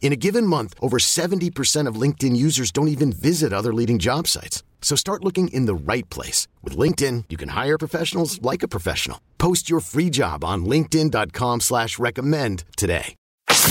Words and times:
In 0.00 0.12
a 0.12 0.16
given 0.16 0.46
month, 0.46 0.74
over 0.80 0.98
70% 0.98 1.86
of 1.86 2.00
LinkedIn 2.00 2.34
users 2.34 2.70
don't 2.70 2.88
even 2.88 3.12
visit 3.12 3.52
other 3.52 3.74
leading 3.74 3.98
job 3.98 4.26
sites. 4.26 4.62
So 4.80 4.96
start 4.96 5.22
looking 5.22 5.48
in 5.48 5.66
the 5.66 5.74
right 5.74 6.08
place. 6.08 6.48
With 6.62 6.78
LinkedIn, 6.78 7.24
you 7.28 7.36
can 7.36 7.50
hire 7.50 7.76
professionals 7.76 8.40
like 8.40 8.62
a 8.62 8.68
professional. 8.68 9.20
Post 9.36 9.68
your 9.68 9.80
free 9.80 10.08
job 10.08 10.44
on 10.44 10.64
linkedin.com 10.64 11.60
slash 11.60 11.98
recommend 11.98 12.64
today. 12.78 13.14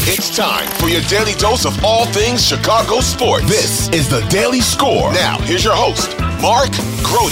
It's 0.09 0.35
time 0.35 0.67
for 0.79 0.87
your 0.87 1.01
daily 1.01 1.33
dose 1.33 1.65
of 1.65 1.83
all 1.83 2.05
things 2.07 2.45
Chicago 2.45 2.99
sports. 2.99 3.45
This 3.45 3.89
is 3.89 4.09
the 4.09 4.21
Daily 4.29 4.59
Score. 4.61 5.13
Now, 5.13 5.37
here's 5.41 5.63
your 5.63 5.75
host, 5.75 6.17
Mark 6.41 6.71
Grote. 7.03 7.31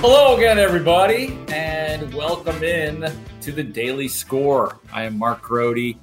Hello 0.00 0.36
again, 0.36 0.58
everybody, 0.58 1.38
and 1.48 2.12
welcome 2.14 2.62
in 2.62 3.12
to 3.40 3.52
the 3.52 3.62
Daily 3.62 4.08
Score. 4.08 4.78
I 4.92 5.04
am 5.04 5.18
Mark 5.18 5.42
Grote. 5.42 5.96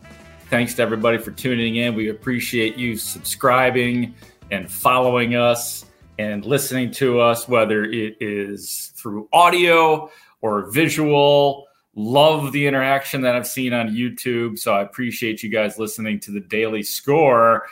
Thanks 0.54 0.76
to 0.76 0.84
everybody 0.84 1.18
for 1.18 1.32
tuning 1.32 1.78
in. 1.78 1.96
We 1.96 2.10
appreciate 2.10 2.78
you 2.78 2.96
subscribing 2.96 4.14
and 4.52 4.72
following 4.72 5.34
us 5.34 5.86
and 6.20 6.46
listening 6.46 6.92
to 6.92 7.20
us, 7.20 7.48
whether 7.48 7.86
it 7.86 8.18
is 8.20 8.94
through 8.96 9.28
audio 9.34 10.12
or 10.42 10.70
visual. 10.70 11.66
Love 11.96 12.52
the 12.52 12.68
interaction 12.68 13.22
that 13.22 13.36
I've 13.36 13.48
seen 13.48 13.74
on 13.74 13.96
YouTube. 13.96 14.60
So 14.60 14.76
I 14.76 14.84
appreciate 14.84 15.42
you 15.42 15.50
guys 15.50 15.80
listening 15.80 16.20
to 16.20 16.30
the 16.30 16.42
Daily 16.42 16.84
Score. 16.84 17.66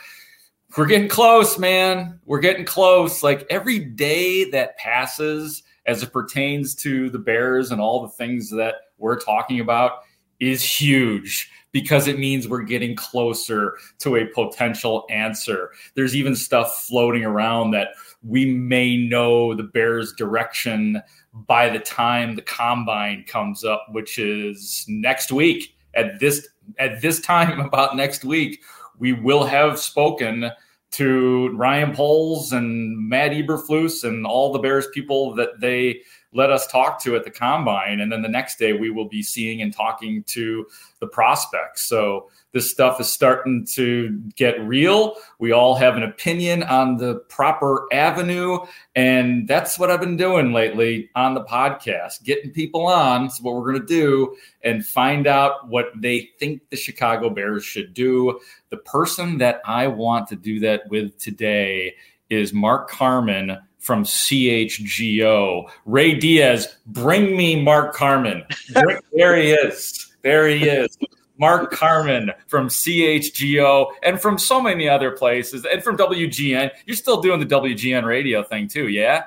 We're 0.76 0.86
getting 0.86 1.08
close, 1.08 1.60
man. 1.60 2.18
We're 2.24 2.40
getting 2.40 2.64
close. 2.64 3.22
Like 3.22 3.46
every 3.48 3.78
day 3.78 4.50
that 4.50 4.76
passes 4.76 5.62
as 5.86 6.02
it 6.02 6.12
pertains 6.12 6.74
to 6.74 7.10
the 7.10 7.20
Bears 7.20 7.70
and 7.70 7.80
all 7.80 8.02
the 8.02 8.08
things 8.08 8.50
that 8.50 8.74
we're 8.98 9.20
talking 9.20 9.60
about 9.60 10.00
is 10.40 10.64
huge 10.64 11.48
because 11.72 12.06
it 12.06 12.18
means 12.18 12.46
we're 12.46 12.62
getting 12.62 12.94
closer 12.94 13.76
to 13.98 14.16
a 14.16 14.26
potential 14.26 15.06
answer. 15.10 15.70
There's 15.94 16.14
even 16.14 16.36
stuff 16.36 16.84
floating 16.86 17.24
around 17.24 17.72
that 17.72 17.88
we 18.22 18.54
may 18.54 18.96
know 18.96 19.54
the 19.54 19.64
Bears' 19.64 20.12
direction 20.12 21.02
by 21.32 21.68
the 21.68 21.80
time 21.80 22.36
the 22.36 22.42
combine 22.42 23.24
comes 23.26 23.64
up, 23.64 23.86
which 23.90 24.18
is 24.18 24.84
next 24.88 25.32
week. 25.32 25.74
At 25.94 26.20
this 26.20 26.48
at 26.78 27.00
this 27.00 27.20
time, 27.20 27.60
about 27.66 27.96
next 27.96 28.24
week, 28.24 28.62
we 28.98 29.12
will 29.12 29.44
have 29.44 29.78
spoken 29.78 30.50
to 30.92 31.48
Ryan 31.56 31.94
Poles 31.94 32.52
and 32.52 33.08
Matt 33.08 33.32
Eberflus 33.32 34.04
and 34.04 34.26
all 34.26 34.52
the 34.52 34.58
Bears 34.58 34.86
people 34.92 35.34
that 35.34 35.58
they 35.58 36.02
let 36.32 36.50
us 36.50 36.66
talk 36.66 37.02
to 37.02 37.14
at 37.16 37.24
the 37.24 37.30
combine. 37.30 38.00
And 38.00 38.10
then 38.10 38.22
the 38.22 38.28
next 38.28 38.58
day, 38.58 38.72
we 38.72 38.90
will 38.90 39.08
be 39.08 39.22
seeing 39.22 39.60
and 39.60 39.72
talking 39.72 40.24
to 40.28 40.66
the 41.00 41.06
prospects. 41.06 41.86
So 41.88 42.30
this 42.52 42.70
stuff 42.70 43.00
is 43.00 43.12
starting 43.12 43.66
to 43.74 44.10
get 44.36 44.60
real. 44.60 45.14
We 45.38 45.52
all 45.52 45.74
have 45.74 45.96
an 45.96 46.02
opinion 46.02 46.62
on 46.62 46.98
the 46.98 47.16
proper 47.28 47.86
avenue. 47.92 48.58
And 48.94 49.48
that's 49.48 49.78
what 49.78 49.90
I've 49.90 50.00
been 50.00 50.18
doing 50.18 50.52
lately 50.52 51.10
on 51.14 51.34
the 51.34 51.44
podcast, 51.44 52.22
getting 52.24 52.50
people 52.50 52.86
on. 52.86 53.30
So, 53.30 53.42
what 53.42 53.54
we're 53.54 53.72
going 53.72 53.80
to 53.80 53.86
do 53.86 54.36
and 54.62 54.84
find 54.84 55.26
out 55.26 55.68
what 55.68 55.86
they 55.96 56.30
think 56.38 56.68
the 56.70 56.76
Chicago 56.76 57.30
Bears 57.30 57.64
should 57.64 57.94
do. 57.94 58.38
The 58.70 58.76
person 58.78 59.38
that 59.38 59.62
I 59.64 59.86
want 59.86 60.28
to 60.28 60.36
do 60.36 60.60
that 60.60 60.82
with 60.88 61.18
today 61.18 61.94
is 62.28 62.52
Mark 62.52 62.88
Carman 62.88 63.58
from 63.82 64.04
CHGO. 64.04 65.68
Ray 65.84 66.14
Diaz, 66.14 66.76
bring 66.86 67.36
me 67.36 67.60
Mark 67.60 67.94
Carman. 67.94 68.44
there 69.12 69.36
he 69.36 69.50
is. 69.50 70.14
There 70.22 70.48
he 70.48 70.68
is. 70.68 70.96
Mark 71.38 71.72
Carman 71.72 72.30
from 72.46 72.68
CHGO 72.68 73.86
and 74.04 74.20
from 74.20 74.38
so 74.38 74.60
many 74.60 74.88
other 74.88 75.10
places 75.10 75.66
and 75.70 75.82
from 75.82 75.96
WGN. 75.96 76.70
You're 76.86 76.96
still 76.96 77.20
doing 77.20 77.40
the 77.40 77.46
WGN 77.46 78.04
radio 78.04 78.44
thing 78.44 78.68
too, 78.68 78.88
yeah? 78.88 79.24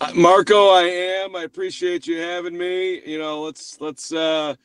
Uh, 0.00 0.12
Marco, 0.16 0.70
I 0.70 0.82
am. 0.82 1.36
I 1.36 1.42
appreciate 1.44 2.08
you 2.08 2.18
having 2.18 2.58
me. 2.58 3.00
You 3.06 3.20
know, 3.20 3.42
let's 3.42 3.80
let's 3.80 4.12
uh 4.12 4.56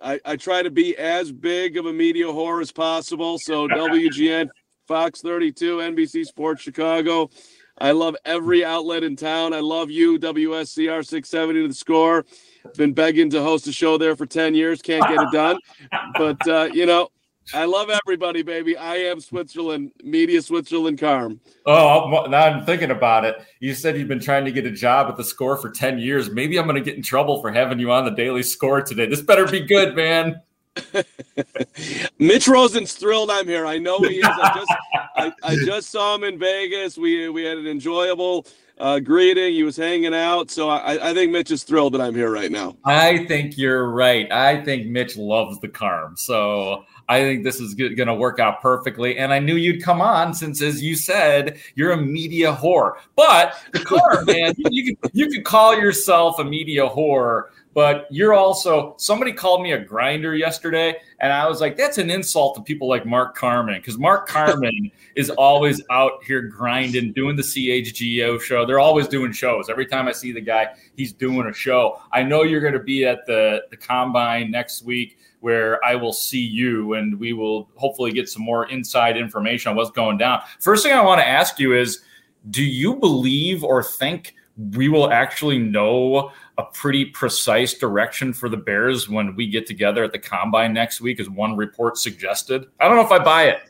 I, 0.00 0.20
I 0.24 0.36
try 0.36 0.62
to 0.62 0.70
be 0.70 0.96
as 0.96 1.32
big 1.32 1.76
of 1.76 1.86
a 1.86 1.92
media 1.92 2.26
whore 2.26 2.60
as 2.60 2.70
possible. 2.70 3.38
So 3.40 3.66
WGN, 3.66 4.48
Fox 4.86 5.20
32, 5.22 5.78
NBC 5.78 6.24
Sports 6.26 6.62
Chicago. 6.62 7.30
I 7.78 7.90
love 7.90 8.16
every 8.24 8.64
outlet 8.64 9.02
in 9.02 9.16
town. 9.16 9.52
I 9.52 9.60
love 9.60 9.90
you, 9.90 10.18
WSCR 10.18 11.04
670 11.04 11.66
the 11.66 11.74
score. 11.74 12.24
Been 12.76 12.92
begging 12.92 13.30
to 13.30 13.42
host 13.42 13.66
a 13.66 13.72
show 13.72 13.98
there 13.98 14.16
for 14.16 14.26
10 14.26 14.54
years. 14.54 14.80
Can't 14.80 15.06
get 15.06 15.20
it 15.20 15.32
done. 15.32 15.58
But, 16.16 16.48
uh, 16.48 16.68
you 16.72 16.86
know, 16.86 17.10
I 17.52 17.66
love 17.66 17.90
everybody, 17.90 18.42
baby. 18.42 18.76
I 18.76 18.96
am 18.96 19.20
Switzerland, 19.20 19.92
Media 20.02 20.40
Switzerland 20.40 20.98
Carm. 20.98 21.40
Oh, 21.66 22.26
now 22.28 22.44
I'm 22.44 22.64
thinking 22.64 22.90
about 22.90 23.24
it. 23.24 23.36
You 23.60 23.74
said 23.74 23.98
you've 23.98 24.08
been 24.08 24.20
trying 24.20 24.46
to 24.46 24.52
get 24.52 24.64
a 24.64 24.70
job 24.70 25.08
at 25.10 25.16
the 25.16 25.24
score 25.24 25.56
for 25.58 25.70
10 25.70 25.98
years. 25.98 26.30
Maybe 26.30 26.58
I'm 26.58 26.64
going 26.66 26.82
to 26.82 26.82
get 26.82 26.96
in 26.96 27.02
trouble 27.02 27.42
for 27.42 27.52
having 27.52 27.78
you 27.78 27.90
on 27.92 28.04
the 28.06 28.12
daily 28.12 28.42
score 28.42 28.80
today. 28.80 29.06
This 29.06 29.20
better 29.20 29.46
be 29.46 29.60
good, 29.60 29.94
man. 29.94 30.40
Mitch 32.18 32.48
Rosen's 32.48 32.94
thrilled 32.94 33.30
I'm 33.30 33.46
here. 33.46 33.66
I 33.66 33.78
know 33.78 33.98
he 34.00 34.16
is. 34.16 34.24
I 34.26 34.54
just, 34.54 34.72
I, 35.14 35.32
I 35.42 35.56
just 35.56 35.90
saw 35.90 36.14
him 36.14 36.24
in 36.24 36.38
Vegas. 36.38 36.98
We 36.98 37.28
we 37.28 37.44
had 37.44 37.58
an 37.58 37.66
enjoyable 37.66 38.46
uh, 38.78 38.98
greeting. 38.98 39.52
He 39.52 39.62
was 39.62 39.76
hanging 39.76 40.14
out. 40.14 40.50
So 40.50 40.68
I, 40.68 41.10
I 41.10 41.14
think 41.14 41.32
Mitch 41.32 41.50
is 41.50 41.62
thrilled 41.62 41.94
that 41.94 42.00
I'm 42.00 42.14
here 42.14 42.30
right 42.30 42.50
now. 42.50 42.76
I 42.84 43.24
think 43.26 43.56
you're 43.56 43.90
right. 43.90 44.30
I 44.32 44.62
think 44.64 44.86
Mitch 44.86 45.16
loves 45.16 45.60
the 45.60 45.68
Carm. 45.68 46.16
So 46.16 46.84
I 47.08 47.20
think 47.20 47.44
this 47.44 47.60
is 47.60 47.74
going 47.74 47.96
to 47.96 48.14
work 48.14 48.38
out 48.38 48.60
perfectly. 48.60 49.18
And 49.18 49.32
I 49.32 49.38
knew 49.38 49.56
you'd 49.56 49.82
come 49.82 50.00
on 50.00 50.34
since, 50.34 50.62
as 50.62 50.82
you 50.82 50.96
said, 50.96 51.58
you're 51.74 51.92
a 51.92 51.96
media 51.96 52.52
whore. 52.52 52.94
But 53.14 53.54
the 53.72 53.80
Carm, 53.80 54.26
man, 54.26 54.54
you, 54.58 54.84
you, 54.84 54.96
you 55.12 55.28
could 55.28 55.44
call 55.44 55.76
yourself 55.76 56.38
a 56.38 56.44
media 56.44 56.88
whore 56.88 57.44
but 57.74 58.06
you're 58.08 58.32
also 58.32 58.94
somebody 58.96 59.32
called 59.32 59.60
me 59.60 59.72
a 59.72 59.78
grinder 59.78 60.34
yesterday 60.34 60.94
and 61.18 61.32
i 61.32 61.46
was 61.46 61.60
like 61.60 61.76
that's 61.76 61.98
an 61.98 62.08
insult 62.08 62.54
to 62.54 62.62
people 62.62 62.88
like 62.88 63.04
mark 63.04 63.36
Carman 63.36 63.74
because 63.80 63.98
mark 63.98 64.26
Carman 64.34 64.90
is 65.16 65.28
always 65.30 65.82
out 65.90 66.12
here 66.24 66.42
grinding 66.42 67.12
doing 67.12 67.36
the 67.36 67.42
chgo 67.42 68.40
show. 68.40 68.64
They're 68.64 68.80
always 68.80 69.08
doing 69.08 69.32
shows. 69.32 69.68
Every 69.68 69.86
time 69.86 70.08
i 70.08 70.12
see 70.12 70.32
the 70.32 70.40
guy 70.40 70.68
he's 70.96 71.12
doing 71.12 71.46
a 71.48 71.52
show. 71.52 72.00
I 72.12 72.22
know 72.22 72.42
you're 72.42 72.60
going 72.60 72.72
to 72.72 72.78
be 72.78 73.04
at 73.04 73.26
the 73.26 73.64
the 73.70 73.76
combine 73.76 74.50
next 74.50 74.84
week 74.84 75.18
where 75.40 75.84
i 75.84 75.94
will 75.94 76.12
see 76.12 76.40
you 76.40 76.94
and 76.94 77.18
we 77.18 77.32
will 77.32 77.68
hopefully 77.74 78.12
get 78.12 78.28
some 78.28 78.42
more 78.42 78.68
inside 78.70 79.16
information 79.16 79.70
on 79.70 79.76
what's 79.76 79.90
going 79.90 80.16
down. 80.16 80.40
First 80.60 80.84
thing 80.84 80.92
i 80.92 81.02
want 81.02 81.20
to 81.20 81.26
ask 81.26 81.58
you 81.58 81.74
is 81.74 82.00
do 82.50 82.62
you 82.62 82.96
believe 82.96 83.64
or 83.64 83.82
think 83.82 84.34
we 84.56 84.88
will 84.88 85.10
actually 85.10 85.58
know 85.58 86.30
a 86.56 86.64
pretty 86.64 87.06
precise 87.06 87.74
direction 87.74 88.32
for 88.32 88.48
the 88.48 88.56
Bears 88.56 89.08
when 89.08 89.34
we 89.34 89.48
get 89.48 89.66
together 89.66 90.04
at 90.04 90.12
the 90.12 90.18
combine 90.18 90.72
next 90.72 91.00
week, 91.00 91.18
as 91.20 91.28
one 91.28 91.56
report 91.56 91.98
suggested. 91.98 92.66
I 92.80 92.86
don't 92.86 92.96
know 92.96 93.04
if 93.04 93.12
I 93.12 93.18
buy 93.18 93.44
it. 93.44 93.60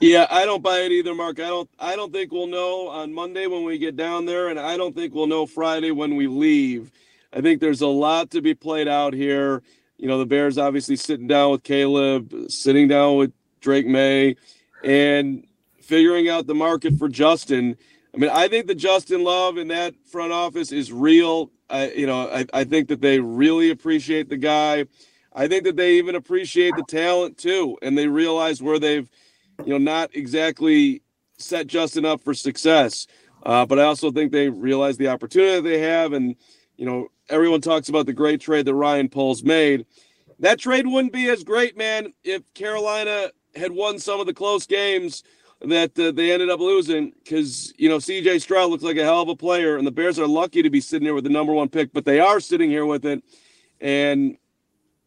Yeah, 0.00 0.26
I 0.28 0.44
don't 0.44 0.62
buy 0.62 0.80
it 0.80 0.92
either, 0.92 1.14
Mark. 1.14 1.38
I 1.38 1.48
don't 1.48 1.70
I 1.78 1.94
don't 1.94 2.12
think 2.12 2.32
we'll 2.32 2.48
know 2.48 2.88
on 2.88 3.12
Monday 3.12 3.46
when 3.46 3.64
we 3.64 3.78
get 3.78 3.96
down 3.96 4.24
there, 4.24 4.48
and 4.48 4.58
I 4.58 4.76
don't 4.76 4.94
think 4.94 5.14
we'll 5.14 5.28
know 5.28 5.46
Friday 5.46 5.92
when 5.92 6.16
we 6.16 6.26
leave. 6.26 6.90
I 7.32 7.40
think 7.40 7.60
there's 7.60 7.82
a 7.82 7.86
lot 7.86 8.30
to 8.32 8.40
be 8.40 8.54
played 8.54 8.88
out 8.88 9.14
here. 9.14 9.62
You 9.96 10.08
know, 10.08 10.18
the 10.18 10.26
Bears 10.26 10.58
obviously 10.58 10.96
sitting 10.96 11.26
down 11.26 11.52
with 11.52 11.62
Caleb, 11.62 12.32
sitting 12.48 12.88
down 12.88 13.16
with 13.16 13.32
Drake 13.60 13.86
Maye, 13.86 14.36
and 14.82 15.46
figuring 15.80 16.28
out 16.28 16.46
the 16.46 16.54
market 16.54 16.98
for 16.98 17.08
Justin. 17.08 17.76
I 18.14 18.18
mean, 18.18 18.30
I 18.30 18.48
think 18.48 18.66
the 18.66 18.74
Justin 18.74 19.22
Love 19.22 19.58
in 19.58 19.68
that 19.68 19.94
front 20.06 20.32
office 20.32 20.72
is 20.72 20.92
real. 20.92 21.50
I, 21.70 21.90
you 21.90 22.06
know, 22.06 22.28
I, 22.28 22.46
I 22.52 22.64
think 22.64 22.88
that 22.88 23.00
they 23.00 23.20
really 23.20 23.70
appreciate 23.70 24.28
the 24.28 24.36
guy. 24.36 24.86
I 25.32 25.48
think 25.48 25.64
that 25.64 25.76
they 25.76 25.94
even 25.98 26.14
appreciate 26.14 26.74
the 26.76 26.82
talent 26.82 27.38
too, 27.38 27.78
and 27.82 27.96
they 27.96 28.08
realize 28.08 28.62
where 28.62 28.78
they've, 28.78 29.08
you 29.64 29.72
know, 29.72 29.78
not 29.78 30.14
exactly 30.14 31.02
set 31.38 31.66
Justin 31.66 32.04
up 32.04 32.22
for 32.22 32.34
success. 32.34 33.06
Uh, 33.44 33.64
but 33.64 33.78
I 33.78 33.84
also 33.84 34.10
think 34.10 34.32
they 34.32 34.48
realize 34.48 34.96
the 34.96 35.08
opportunity 35.08 35.60
they 35.60 35.80
have, 35.80 36.12
and 36.12 36.34
you 36.76 36.86
know, 36.86 37.08
everyone 37.28 37.60
talks 37.60 37.88
about 37.88 38.06
the 38.06 38.12
great 38.12 38.40
trade 38.40 38.66
that 38.66 38.74
Ryan 38.74 39.08
Poles 39.08 39.42
made. 39.42 39.86
That 40.40 40.58
trade 40.58 40.86
wouldn't 40.86 41.12
be 41.12 41.28
as 41.28 41.44
great, 41.44 41.76
man, 41.76 42.12
if 42.24 42.42
Carolina 42.54 43.30
had 43.54 43.72
won 43.72 43.98
some 43.98 44.20
of 44.20 44.26
the 44.26 44.34
close 44.34 44.66
games 44.66 45.22
that 45.62 45.98
uh, 45.98 46.12
they 46.12 46.32
ended 46.32 46.50
up 46.50 46.60
losing 46.60 47.12
because 47.22 47.72
you 47.76 47.88
know 47.88 47.98
CJ 47.98 48.40
Stroud 48.40 48.70
looks 48.70 48.84
like 48.84 48.96
a 48.96 49.04
hell 49.04 49.22
of 49.22 49.28
a 49.28 49.36
player, 49.36 49.76
and 49.76 49.86
the 49.86 49.90
Bears 49.92 50.18
are 50.18 50.26
lucky 50.26 50.62
to 50.62 50.70
be 50.70 50.80
sitting 50.80 51.06
here 51.06 51.14
with 51.14 51.24
the 51.24 51.30
number 51.30 51.52
one 51.52 51.68
pick, 51.68 51.92
but 51.92 52.04
they 52.04 52.20
are 52.20 52.40
sitting 52.40 52.70
here 52.70 52.86
with 52.86 53.04
it, 53.04 53.22
and 53.80 54.36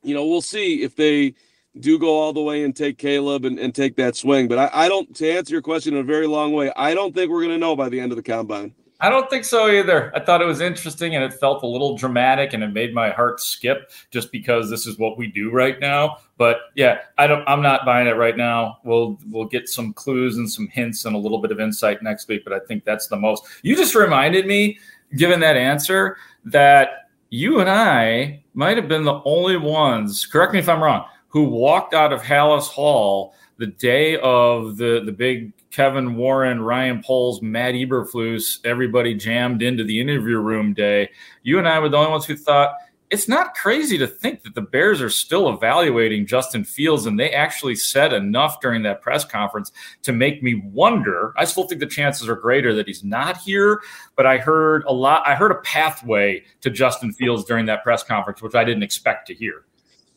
you 0.03 0.13
know 0.13 0.25
we'll 0.25 0.42
see 0.42 0.83
if 0.83 0.95
they 0.95 1.33
do 1.80 1.98
go 1.98 2.19
all 2.19 2.33
the 2.33 2.42
way 2.42 2.63
and 2.63 2.75
take 2.75 2.98
Caleb 2.98 3.45
and, 3.45 3.57
and 3.57 3.74
take 3.74 3.95
that 3.95 4.15
swing. 4.15 4.48
But 4.48 4.57
I, 4.57 4.86
I 4.86 4.89
don't 4.89 5.15
to 5.15 5.31
answer 5.31 5.53
your 5.53 5.62
question 5.62 5.94
in 5.94 6.01
a 6.01 6.03
very 6.03 6.27
long 6.27 6.51
way. 6.51 6.71
I 6.75 6.94
don't 6.94 7.15
think 7.15 7.31
we're 7.31 7.42
going 7.42 7.53
to 7.53 7.57
know 7.57 7.75
by 7.75 7.88
the 7.88 8.00
end 8.00 8.12
of 8.12 8.18
the 8.18 8.24
combine. 8.24 8.74
I 9.01 9.09
don't 9.09 9.27
think 9.31 9.45
so 9.45 9.68
either. 9.68 10.12
I 10.15 10.19
thought 10.19 10.44
it 10.44 10.45
was 10.45 10.62
interesting 10.62 11.15
and 11.15 11.24
it 11.24 11.33
felt 11.33 11.63
a 11.63 11.68
little 11.68 11.98
dramatic 11.98 12.53
and 12.53 12.63
it 12.63 12.68
made 12.68 12.94
my 12.94 13.09
heart 13.09 13.42
skip 13.42 13.92
just 14.12 14.31
because 14.31 14.69
this 14.69 14.86
is 14.86 15.00
what 15.00 15.18
we 15.18 15.25
do 15.25 15.50
right 15.50 15.80
now. 15.80 16.18
But 16.38 16.57
yeah, 16.75 17.00
I 17.18 17.25
don't 17.25 17.44
I'm 17.48 17.63
not 17.63 17.83
buying 17.83 18.07
it 18.07 18.15
right 18.15 18.38
now. 18.38 18.77
We'll 18.83 19.19
we'll 19.27 19.45
get 19.45 19.68
some 19.68 19.92
clues 19.94 20.38
and 20.38 20.50
some 20.50 20.68
hints 20.68 21.06
and 21.06 21.15
a 21.15 21.19
little 21.19 21.39
bit 21.39 21.51
of 21.51 21.59
insight 21.59 22.03
next 22.03 22.27
week, 22.27 22.44
but 22.44 22.53
I 22.53 22.59
think 22.59 22.86
that's 22.86 23.07
the 23.07 23.18
most. 23.18 23.44
You 23.63 23.75
just 23.75 23.95
reminded 23.95 24.45
me 24.45 24.77
given 25.18 25.39
that 25.39 25.57
answer 25.57 26.18
that 26.45 27.09
you 27.31 27.59
and 27.59 27.69
I 27.69 28.44
might 28.53 28.77
have 28.77 28.88
been 28.88 29.03
the 29.03 29.21
only 29.25 29.57
ones, 29.57 30.27
correct 30.27 30.53
me 30.53 30.59
if 30.59 30.69
I'm 30.69 30.81
wrong, 30.81 31.06
who 31.27 31.45
walked 31.45 31.95
out 31.95 32.13
of 32.13 32.21
Halas 32.21 32.68
Hall 32.68 33.33
the 33.57 33.68
day 33.68 34.18
of 34.19 34.77
the 34.77 35.01
the 35.03 35.12
big 35.12 35.53
Kevin 35.72 36.16
Warren, 36.16 36.62
Ryan 36.62 37.02
Poles, 37.02 37.42
Matt 37.42 37.74
Eberflus, 37.74 38.60
everybody 38.66 39.14
jammed 39.14 39.62
into 39.62 39.84
the 39.84 40.00
interview 40.00 40.38
room 40.38 40.74
day. 40.74 41.10
You 41.44 41.60
and 41.60 41.68
I 41.68 41.80
were 41.80 41.90
the 41.90 41.98
only 41.98 42.12
ones 42.12 42.26
who 42.26 42.36
thought 42.36 42.76
it's 43.12 43.28
not 43.28 43.54
crazy 43.56 43.98
to 43.98 44.08
think 44.08 44.42
that 44.44 44.56
the 44.56 44.62
Bears 44.62 45.02
are 45.02 45.10
still 45.10 45.50
evaluating 45.50 46.26
Justin 46.26 46.64
Fields, 46.64 47.06
and 47.06 47.20
they 47.20 47.32
actually 47.32 47.76
said 47.76 48.14
enough 48.14 48.62
during 48.62 48.84
that 48.84 49.02
press 49.02 49.26
conference 49.26 49.74
to 50.04 50.14
make 50.14 50.42
me 50.42 50.62
wonder. 50.72 51.34
I 51.38 51.44
still 51.44 51.68
think 51.68 51.82
the 51.82 51.88
chances 51.88 52.30
are 52.30 52.36
greater 52.36 52.74
that 52.74 52.88
he's 52.88 53.04
not 53.04 53.36
here, 53.38 53.82
but 54.16 54.26
I 54.26 54.38
heard 54.38 54.86
a 54.88 54.94
lot. 54.94 55.28
I 55.28 55.36
heard 55.36 55.52
a 55.52 55.56
pathway 55.56 56.46
to 56.62 56.70
Justin 56.70 57.12
Fields 57.12 57.44
during 57.44 57.66
that 57.66 57.84
press 57.84 58.02
conference, 58.02 58.42
which 58.42 58.56
I 58.56 58.64
didn't 58.64 58.84
expect 58.84 59.28
to 59.28 59.34
hear. 59.34 59.66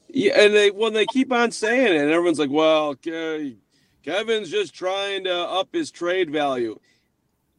Yeah, 0.08 0.40
and 0.40 0.54
they 0.54 0.70
when 0.70 0.92
they 0.92 1.06
keep 1.06 1.32
on 1.32 1.50
saying 1.50 1.94
it, 1.94 2.00
and 2.00 2.10
everyone's 2.12 2.38
like, 2.38 2.50
"Well, 2.50 2.94
Kevin's 4.04 4.50
just 4.50 4.74
trying 4.74 5.24
to 5.24 5.34
up 5.34 5.70
his 5.72 5.90
trade 5.90 6.30
value. 6.30 6.78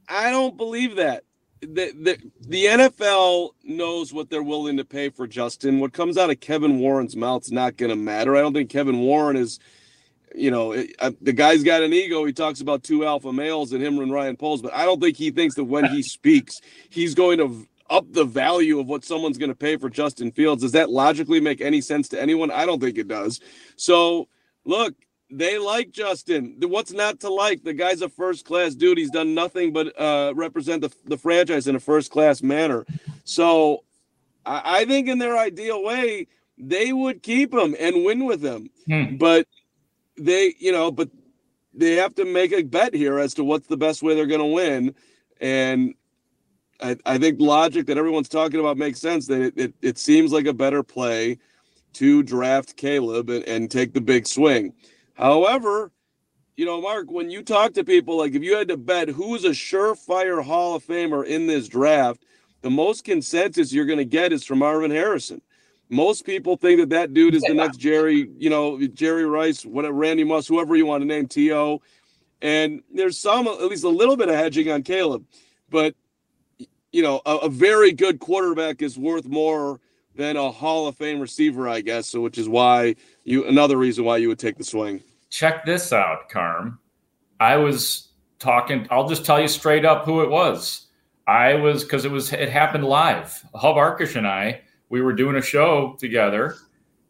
I 0.07 0.29
don't 0.29 0.55
believe 0.55 0.97
that. 0.97 1.23
The, 1.61 1.91
the, 1.93 2.31
the 2.41 2.65
NFL 2.65 3.51
knows 3.63 4.13
what 4.13 4.29
they're 4.29 4.43
willing 4.43 4.77
to 4.77 4.85
pay 4.85 5.09
for 5.09 5.25
Justin. 5.25 5.79
What 5.79 5.93
comes 5.93 6.17
out 6.17 6.29
of 6.29 6.39
Kevin 6.39 6.77
Warren's 6.77 7.15
mouth 7.15 7.43
is 7.43 7.51
not 7.51 7.77
going 7.77 7.89
to 7.89 7.95
matter. 7.95 8.35
I 8.35 8.41
don't 8.41 8.53
think 8.53 8.69
Kevin 8.69 8.99
Warren 8.99 9.35
is, 9.35 9.59
you 10.35 10.51
know, 10.51 10.73
it, 10.73 10.95
uh, 10.99 11.11
the 11.19 11.33
guy's 11.33 11.63
got 11.63 11.81
an 11.81 11.93
ego. 11.93 12.23
He 12.25 12.33
talks 12.33 12.61
about 12.61 12.83
two 12.83 13.05
alpha 13.05 13.33
males 13.33 13.73
and 13.73 13.81
him 13.81 13.97
and 13.97 14.11
Ryan 14.11 14.37
Poles, 14.37 14.61
but 14.61 14.73
I 14.73 14.85
don't 14.85 15.01
think 15.01 15.17
he 15.17 15.31
thinks 15.31 15.55
that 15.55 15.63
when 15.63 15.85
he 15.85 16.03
speaks, 16.03 16.59
he's 16.89 17.15
going 17.15 17.39
to 17.39 17.67
up 17.89 18.11
the 18.11 18.25
value 18.25 18.79
of 18.79 18.87
what 18.87 19.03
someone's 19.03 19.37
going 19.37 19.49
to 19.49 19.55
pay 19.55 19.77
for 19.77 19.89
Justin 19.89 20.31
Fields. 20.31 20.61
Does 20.61 20.73
that 20.73 20.91
logically 20.91 21.39
make 21.39 21.61
any 21.61 21.81
sense 21.81 22.07
to 22.09 22.21
anyone? 22.21 22.51
I 22.51 22.67
don't 22.67 22.79
think 22.79 22.97
it 22.97 23.07
does. 23.07 23.39
So, 23.75 24.27
look, 24.65 24.95
they 25.29 25.57
like 25.57 25.91
Justin. 25.91 26.57
What's 26.59 26.91
not 26.91 27.19
to 27.21 27.29
like? 27.29 27.63
The 27.63 27.73
guy's 27.73 28.01
a 28.01 28.09
first 28.09 28.45
class 28.45 28.75
dude. 28.75 28.97
He's 28.97 29.09
done 29.09 29.33
nothing 29.33 29.73
but 29.73 29.99
uh, 29.99 30.33
represent 30.35 30.81
the, 30.81 30.93
the 31.05 31.17
franchise 31.17 31.67
in 31.67 31.75
a 31.75 31.79
first 31.79 32.11
class 32.11 32.43
manner. 32.43 32.85
So 33.23 33.83
I, 34.45 34.81
I, 34.81 34.85
think 34.85 35.07
in 35.07 35.17
their 35.17 35.37
ideal 35.37 35.83
way, 35.83 36.27
they 36.57 36.93
would 36.93 37.23
keep 37.23 37.53
him 37.53 37.75
and 37.79 38.05
win 38.05 38.25
with 38.25 38.43
him. 38.43 38.69
Hmm. 38.87 39.17
But 39.17 39.47
they, 40.17 40.53
you 40.59 40.71
know, 40.71 40.91
but 40.91 41.09
they 41.73 41.95
have 41.95 42.15
to 42.15 42.25
make 42.25 42.51
a 42.51 42.63
bet 42.63 42.93
here 42.93 43.19
as 43.19 43.33
to 43.35 43.43
what's 43.43 43.67
the 43.67 43.77
best 43.77 44.03
way 44.03 44.15
they're 44.15 44.27
going 44.27 44.39
to 44.39 44.45
win. 44.45 44.95
And 45.41 45.95
I, 46.81 46.97
I 47.05 47.17
think 47.17 47.39
logic 47.39 47.87
that 47.87 47.97
everyone's 47.97 48.29
talking 48.29 48.59
about 48.59 48.77
makes 48.77 48.99
sense. 48.99 49.27
That 49.27 49.41
it, 49.41 49.53
it, 49.57 49.73
it 49.81 49.97
seems 49.97 50.31
like 50.31 50.45
a 50.45 50.53
better 50.53 50.83
play 50.83 51.39
to 51.93 52.23
draft 52.23 52.77
Caleb 52.77 53.29
and, 53.29 53.43
and 53.45 53.71
take 53.71 53.93
the 53.93 54.01
big 54.01 54.27
swing. 54.27 54.73
However, 55.15 55.91
you 56.55 56.65
know, 56.65 56.79
Mark, 56.79 57.11
when 57.11 57.29
you 57.29 57.41
talk 57.41 57.73
to 57.73 57.83
people, 57.83 58.17
like 58.17 58.33
if 58.33 58.43
you 58.43 58.55
had 58.55 58.67
to 58.69 58.77
bet 58.77 59.09
who's 59.09 59.43
a 59.43 59.49
surefire 59.49 60.43
Hall 60.43 60.75
of 60.75 60.85
Famer 60.85 61.25
in 61.25 61.47
this 61.47 61.67
draft, 61.67 62.23
the 62.61 62.69
most 62.69 63.03
consensus 63.03 63.73
you're 63.73 63.85
going 63.85 63.99
to 63.99 64.05
get 64.05 64.31
is 64.31 64.43
from 64.43 64.59
Marvin 64.59 64.91
Harrison. 64.91 65.41
Most 65.89 66.25
people 66.25 66.57
think 66.57 66.79
that 66.79 66.89
that 66.89 67.13
dude 67.13 67.35
is 67.35 67.43
the 67.43 67.53
next 67.53 67.77
Jerry, 67.77 68.29
you 68.37 68.49
know, 68.49 68.79
Jerry 68.87 69.25
Rice, 69.25 69.65
whatever, 69.65 69.93
Randy 69.93 70.23
Moss, 70.23 70.47
whoever 70.47 70.75
you 70.75 70.85
want 70.85 71.01
to 71.01 71.05
name, 71.05 71.27
T.O. 71.27 71.81
And 72.41 72.81
there's 72.91 73.19
some, 73.19 73.47
at 73.47 73.63
least 73.65 73.83
a 73.83 73.89
little 73.89 74.17
bit 74.17 74.29
of 74.29 74.35
hedging 74.35 74.71
on 74.71 74.81
Caleb. 74.81 75.25
But, 75.69 75.93
you 76.91 77.03
know, 77.03 77.21
a, 77.25 77.35
a 77.37 77.49
very 77.49 77.91
good 77.91 78.19
quarterback 78.19 78.81
is 78.81 78.97
worth 78.97 79.27
more 79.27 79.79
than 80.15 80.37
a 80.37 80.51
Hall 80.51 80.87
of 80.87 80.95
Fame 80.95 81.19
receiver, 81.19 81.67
I 81.67 81.81
guess. 81.81 82.07
So, 82.07 82.21
which 82.21 82.37
is 82.37 82.47
why 82.47 82.95
you 83.23 83.45
another 83.45 83.77
reason 83.77 84.05
why 84.05 84.17
you 84.17 84.27
would 84.29 84.39
take 84.39 84.57
the 84.57 84.63
swing. 84.63 85.01
Check 85.29 85.65
this 85.65 85.91
out, 85.91 86.29
Carm. 86.29 86.79
I 87.39 87.57
was 87.57 88.09
talking. 88.39 88.87
I'll 88.89 89.07
just 89.07 89.25
tell 89.25 89.41
you 89.41 89.47
straight 89.47 89.85
up 89.85 90.05
who 90.05 90.21
it 90.21 90.29
was. 90.29 90.87
I 91.27 91.55
was 91.55 91.83
because 91.83 92.05
it 92.05 92.11
was 92.11 92.31
it 92.31 92.49
happened 92.49 92.85
live. 92.85 93.43
Hub 93.53 93.75
Arkush 93.75 94.15
and 94.15 94.27
I 94.27 94.61
we 94.89 95.01
were 95.01 95.13
doing 95.13 95.35
a 95.35 95.41
show 95.41 95.95
together, 95.99 96.55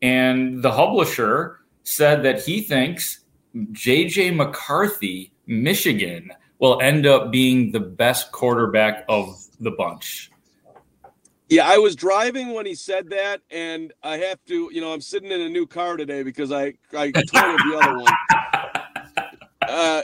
and 0.01 0.62
the 0.63 0.72
publisher 0.72 1.60
said 1.84 2.24
that 2.24 2.42
he 2.42 2.62
thinks 2.62 3.19
JJ 3.56 4.36
McCarthy, 4.36 5.31
Michigan, 5.46 6.31
will 6.60 6.80
end 6.81 7.06
up 7.06 7.31
being 7.31 7.72
the 7.72 7.80
best 7.80 8.31
quarterback 8.31 9.06
of 9.08 9.46
the 9.60 9.72
bunch. 9.72 10.31
Yeah, 11.47 11.68
I 11.69 11.77
was 11.77 11.95
driving 11.95 12.53
when 12.53 12.65
he 12.65 12.74
said 12.74 13.09
that, 13.12 13.42
and 13.51 13.94
I 14.01 14.18
have 14.18 14.44
to, 14.45 14.69
you 14.74 14.81
know, 14.81 14.92
I'm 14.92 15.01
sitting 15.01 15.31
in 15.31 15.42
a 15.42 15.50
new 15.50 15.68
car 15.68 15.95
today 15.95 16.24
because 16.24 16.51
I 16.51 16.74
I 16.97 17.12
totaled 17.12 17.59
the 17.59 17.80
other 17.81 18.00
one. 18.00 18.13
Uh, 19.62 20.01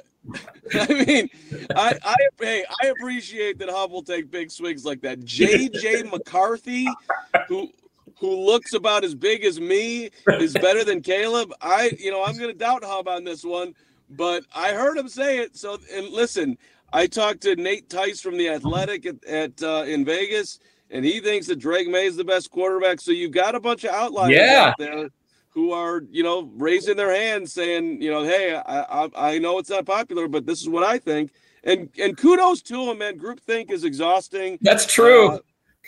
I 0.74 1.06
mean, 1.06 1.30
I, 1.76 1.98
I 2.04 2.16
hey, 2.40 2.64
I 2.84 2.88
appreciate 2.88 3.58
that 3.58 3.70
Hub 3.70 3.92
will 3.92 4.04
take 4.04 4.30
big 4.30 4.52
swings 4.52 4.86
like 4.86 5.02
that. 5.02 5.22
JJ 5.22 6.12
McCarthy, 6.12 6.88
who 7.48 7.70
who 8.20 8.36
looks 8.46 8.76
about 8.76 9.04
as 9.04 9.16
big 9.16 9.44
as 9.44 9.60
me, 9.60 10.12
is 10.40 10.54
better 10.54 10.84
than 10.84 11.02
Caleb. 11.02 11.52
I, 11.60 11.92
you 11.98 12.12
know, 12.12 12.24
I'm 12.24 12.38
to 12.38 12.54
doubt 12.54 12.84
Hub 12.84 13.08
on 13.08 13.24
this 13.24 13.44
one, 13.44 13.74
but 14.12 14.44
I 14.56 14.74
heard 14.74 14.96
him 14.96 15.10
say 15.10 15.40
it. 15.40 15.58
So, 15.58 15.80
and 15.92 16.08
listen, 16.10 16.60
I 16.94 17.08
talked 17.08 17.42
to 17.42 17.56
Nate 17.56 17.90
Tice 17.90 18.22
from 18.22 18.38
the 18.38 18.50
Athletic 18.50 19.08
at, 19.08 19.24
at 19.26 19.64
uh, 19.64 19.86
in 19.88 20.06
Vegas 20.06 20.60
and 20.92 21.06
he 21.06 21.20
thinks 21.22 21.48
that 21.48 21.58
Drake 21.58 21.90
Maye 21.90 22.06
is 22.06 22.18
the 22.18 22.24
best 22.24 22.52
quarterback. 22.52 23.00
So 23.00 23.12
you've 23.12 23.32
got 23.32 23.56
a 23.56 23.60
bunch 23.60 23.84
of 23.86 23.92
outliers 23.92 24.36
yeah. 24.36 24.68
out 24.68 24.78
there 24.78 25.10
who 25.50 25.72
are, 25.72 26.04
you 26.12 26.24
know, 26.24 26.52
raising 26.56 26.98
their 26.98 27.14
hands 27.14 27.54
saying, 27.54 28.02
you 28.02 28.12
know, 28.12 28.24
hey, 28.24 28.56
I, 28.56 28.82
I, 28.82 29.10
I 29.16 29.38
know 29.40 29.58
it's 29.58 29.70
not 29.70 29.86
popular, 29.86 30.28
but 30.28 30.46
this 30.46 30.62
is 30.62 30.70
what 30.70 30.84
I 30.84 30.98
think. 30.98 31.32
And 31.64 31.90
and 32.00 32.18
kudos 32.18 32.62
to 32.64 32.90
him, 32.90 32.98
man. 32.98 33.18
Group 33.18 33.40
think 33.40 33.72
is 33.72 33.84
exhausting. 33.84 34.58
That's 34.62 34.86
true. 34.86 35.30
Uh, 35.30 35.40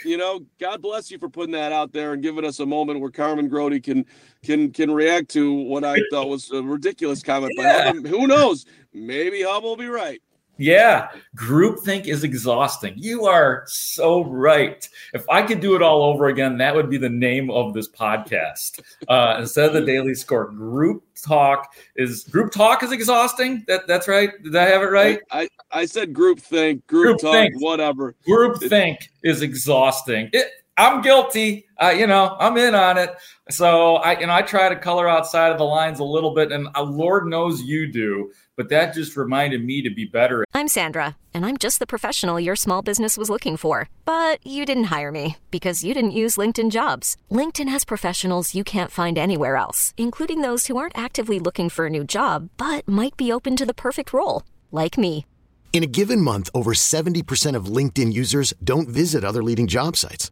you 0.05 0.17
know, 0.17 0.45
God 0.59 0.81
bless 0.81 1.09
you 1.09 1.17
for 1.17 1.29
putting 1.29 1.53
that 1.53 1.71
out 1.71 1.93
there 1.93 2.13
and 2.13 2.21
giving 2.21 2.45
us 2.45 2.59
a 2.59 2.65
moment 2.65 2.99
where 2.99 3.09
Carmen 3.09 3.47
Grote 3.47 3.81
can 3.81 4.05
can 4.43 4.71
can 4.71 4.91
react 4.91 5.29
to 5.29 5.51
what 5.51 5.83
I 5.83 5.97
thought 6.11 6.29
was 6.29 6.51
a 6.51 6.61
ridiculous 6.61 7.23
comment. 7.23 7.53
Yeah. 7.57 7.93
But 7.93 8.09
who 8.09 8.27
knows? 8.27 8.65
Maybe 8.93 9.41
Hub 9.41 9.63
will 9.63 9.75
be 9.75 9.87
right. 9.87 10.21
Yeah, 10.57 11.09
groupthink 11.35 12.05
is 12.05 12.23
exhausting. 12.23 12.93
You 12.95 13.25
are 13.25 13.63
so 13.67 14.23
right. 14.23 14.87
If 15.13 15.27
I 15.27 15.41
could 15.41 15.59
do 15.59 15.75
it 15.75 15.81
all 15.81 16.03
over 16.03 16.27
again, 16.27 16.57
that 16.59 16.75
would 16.75 16.91
be 16.91 16.97
the 16.97 17.09
name 17.09 17.49
of 17.49 17.73
this 17.73 17.89
podcast. 17.89 18.79
Uh, 19.07 19.37
instead 19.39 19.65
of 19.65 19.73
the 19.73 19.81
daily 19.81 20.13
score, 20.13 20.51
group 20.51 21.03
talk 21.19 21.73
is 21.95 22.25
group 22.25 22.51
talk 22.51 22.83
is 22.83 22.91
exhausting. 22.91 23.63
That 23.67 23.87
that's 23.87 24.07
right. 24.07 24.29
Did 24.43 24.55
I 24.55 24.65
have 24.65 24.83
it 24.83 24.91
right? 24.91 25.19
I, 25.31 25.49
I 25.71 25.85
said 25.85 26.13
group 26.13 26.39
think, 26.39 26.85
group, 26.85 27.19
group 27.19 27.21
talk, 27.21 27.33
think. 27.33 27.61
whatever. 27.61 28.15
Group 28.23 28.61
think 28.61 29.09
is 29.23 29.41
exhausting. 29.41 30.29
It 30.33 30.51
I'm 30.77 31.01
guilty. 31.01 31.67
Uh, 31.81 31.93
you 31.95 32.07
know, 32.07 32.35
I'm 32.39 32.57
in 32.57 32.73
on 32.73 32.97
it. 32.97 33.15
So 33.49 33.97
I, 33.97 34.19
you 34.19 34.25
know, 34.25 34.33
I 34.33 34.41
try 34.41 34.69
to 34.69 34.75
color 34.75 35.07
outside 35.07 35.51
of 35.51 35.57
the 35.57 35.65
lines 35.65 35.99
a 35.99 36.03
little 36.03 36.33
bit, 36.33 36.51
and 36.51 36.67
uh, 36.75 36.83
Lord 36.83 37.27
knows 37.27 37.61
you 37.61 37.91
do. 37.91 38.31
But 38.55 38.69
that 38.69 38.93
just 38.93 39.17
reminded 39.17 39.63
me 39.63 39.81
to 39.81 39.89
be 39.89 40.05
better. 40.05 40.45
I'm 40.53 40.67
Sandra, 40.67 41.17
and 41.33 41.45
I'm 41.45 41.57
just 41.57 41.79
the 41.79 41.87
professional 41.87 42.39
your 42.39 42.55
small 42.55 42.81
business 42.81 43.17
was 43.17 43.29
looking 43.29 43.57
for. 43.57 43.89
But 44.05 44.45
you 44.45 44.65
didn't 44.65 44.85
hire 44.85 45.11
me 45.11 45.37
because 45.51 45.83
you 45.83 45.93
didn't 45.93 46.11
use 46.11 46.37
LinkedIn 46.37 46.71
Jobs. 46.71 47.17
LinkedIn 47.31 47.69
has 47.69 47.85
professionals 47.85 48.55
you 48.55 48.63
can't 48.63 48.91
find 48.91 49.17
anywhere 49.17 49.57
else, 49.57 49.93
including 49.97 50.41
those 50.41 50.67
who 50.67 50.77
aren't 50.77 50.97
actively 50.97 51.39
looking 51.39 51.69
for 51.69 51.87
a 51.87 51.89
new 51.89 52.03
job 52.03 52.49
but 52.57 52.87
might 52.87 53.17
be 53.17 53.31
open 53.31 53.55
to 53.57 53.65
the 53.65 53.73
perfect 53.73 54.13
role, 54.13 54.43
like 54.71 54.97
me. 54.97 55.25
In 55.73 55.81
a 55.81 55.87
given 55.87 56.21
month, 56.21 56.51
over 56.53 56.73
70% 56.73 57.55
of 57.55 57.65
LinkedIn 57.65 58.13
users 58.13 58.53
don't 58.63 58.87
visit 58.87 59.23
other 59.23 59.41
leading 59.41 59.65
job 59.65 59.97
sites. 59.97 60.31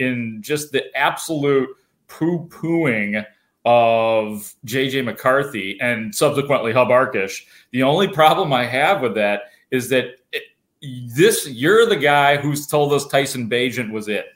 in 0.00 0.42
just 0.42 0.72
the 0.72 0.84
absolute 0.96 1.68
poo 2.08 2.48
pooing 2.48 3.24
of 3.64 4.54
JJ 4.66 5.04
McCarthy 5.04 5.78
and 5.80 6.14
subsequently 6.14 6.72
Hub 6.72 6.88
Arkush. 6.88 7.42
The 7.72 7.82
only 7.82 8.08
problem 8.08 8.52
I 8.52 8.64
have 8.64 9.02
with 9.02 9.14
that 9.14 9.42
is 9.70 9.88
that 9.90 10.16
it, 10.32 10.42
this 11.14 11.46
you're 11.48 11.86
the 11.86 11.96
guy 11.96 12.36
who's 12.36 12.66
told 12.66 12.92
us 12.92 13.06
Tyson 13.06 13.48
Bagent 13.48 13.90
was 13.90 14.08
it. 14.08 14.26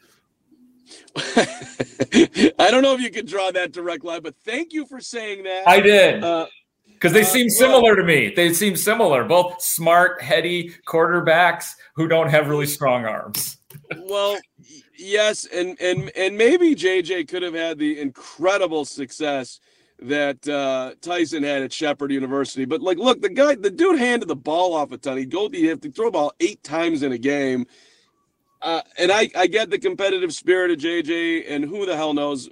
I 2.58 2.70
don't 2.70 2.82
know 2.82 2.94
if 2.94 3.00
you 3.00 3.10
could 3.10 3.26
draw 3.26 3.50
that 3.52 3.72
direct 3.72 4.04
line, 4.04 4.22
but 4.22 4.34
thank 4.44 4.72
you 4.72 4.84
for 4.84 5.00
saying 5.00 5.44
that. 5.44 5.66
I 5.66 5.80
did. 5.80 6.22
Uh, 6.22 6.46
because 6.92 7.12
they 7.12 7.22
uh, 7.22 7.24
seem 7.24 7.46
well- 7.46 7.56
similar 7.56 7.96
to 7.96 8.04
me. 8.04 8.32
They 8.34 8.52
seem 8.52 8.76
similar, 8.76 9.24
both 9.24 9.60
smart, 9.60 10.22
heady 10.22 10.72
quarterbacks 10.86 11.72
who 11.94 12.08
don't 12.08 12.28
have 12.28 12.48
really 12.48 12.66
strong 12.66 13.04
arms. 13.04 13.58
well, 13.98 14.38
yes, 14.96 15.46
and 15.46 15.80
and 15.80 16.10
and 16.16 16.36
maybe 16.36 16.74
JJ 16.74 17.28
could 17.28 17.42
have 17.42 17.54
had 17.54 17.78
the 17.78 18.00
incredible 18.00 18.84
success 18.84 19.60
that 20.00 20.46
uh, 20.48 20.92
Tyson 21.00 21.42
had 21.42 21.62
at 21.62 21.72
Shepherd 21.72 22.12
University. 22.12 22.64
But 22.64 22.82
like, 22.82 22.98
look, 22.98 23.22
the 23.22 23.28
guy, 23.28 23.54
the 23.54 23.70
dude 23.70 23.98
handed 23.98 24.28
the 24.28 24.36
ball 24.36 24.74
off 24.74 24.92
a 24.92 24.98
ton. 24.98 25.18
He'd 25.18 25.30
go, 25.30 25.48
he'd 25.48 25.68
have 25.68 25.80
to 25.82 25.90
throw 25.90 26.06
the 26.06 26.10
ball 26.12 26.32
eight 26.40 26.62
times 26.62 27.02
in 27.02 27.12
a 27.12 27.18
game. 27.18 27.66
Uh, 28.60 28.82
and 28.98 29.12
I, 29.12 29.30
I 29.36 29.46
get 29.46 29.70
the 29.70 29.78
competitive 29.78 30.32
spirit 30.32 30.70
of 30.70 30.78
JJ, 30.78 31.44
and 31.48 31.64
who 31.64 31.86
the 31.86 31.96
hell 31.96 32.14
knows? 32.14 32.48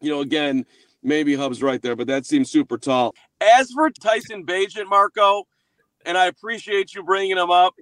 You 0.00 0.10
know, 0.10 0.20
again, 0.20 0.64
maybe 1.02 1.34
Hub's 1.34 1.62
right 1.62 1.80
there, 1.80 1.94
but 1.94 2.06
that 2.06 2.26
seems 2.26 2.50
super 2.50 2.78
tall. 2.78 3.14
As 3.40 3.70
for 3.70 3.90
Tyson 3.90 4.44
Bagent, 4.44 4.88
Marco, 4.88 5.44
and 6.06 6.16
I 6.16 6.26
appreciate 6.26 6.94
you 6.94 7.02
bringing 7.02 7.36
him 7.36 7.50
up. 7.50 7.74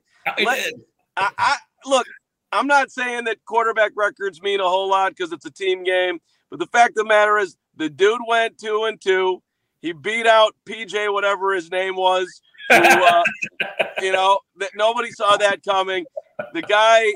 Let- 0.45 0.73
I, 1.17 1.31
I 1.39 1.57
look. 1.85 2.07
I'm 2.53 2.67
not 2.67 2.91
saying 2.91 3.25
that 3.25 3.45
quarterback 3.47 3.93
records 3.97 4.43
mean 4.43 4.61
a 4.61 4.69
whole 4.69 4.91
lot 4.91 5.17
because 5.17 5.33
it's 5.33 5.47
a 5.47 5.51
team 5.51 5.83
game, 5.85 6.21
but 6.51 6.59
the 6.59 6.67
fact 6.67 6.91
of 6.91 6.97
the 6.97 7.05
matter 7.05 7.39
is, 7.39 7.57
the 7.77 7.89
dude 7.89 8.21
went 8.29 8.59
two 8.59 8.85
and 8.85 9.01
two. 9.01 9.43
He 9.81 9.93
beat 9.93 10.27
out 10.27 10.55
PJ, 10.67 11.13
whatever 11.13 11.55
his 11.55 11.71
name 11.71 11.97
was. 11.97 12.29
Who, 12.69 12.77
uh, 12.77 13.25
you 14.01 14.13
know 14.13 14.41
that 14.59 14.71
nobody 14.75 15.11
saw 15.11 15.37
that 15.39 15.65
coming. 15.65 16.05
The 16.53 16.63
guy, 16.63 17.13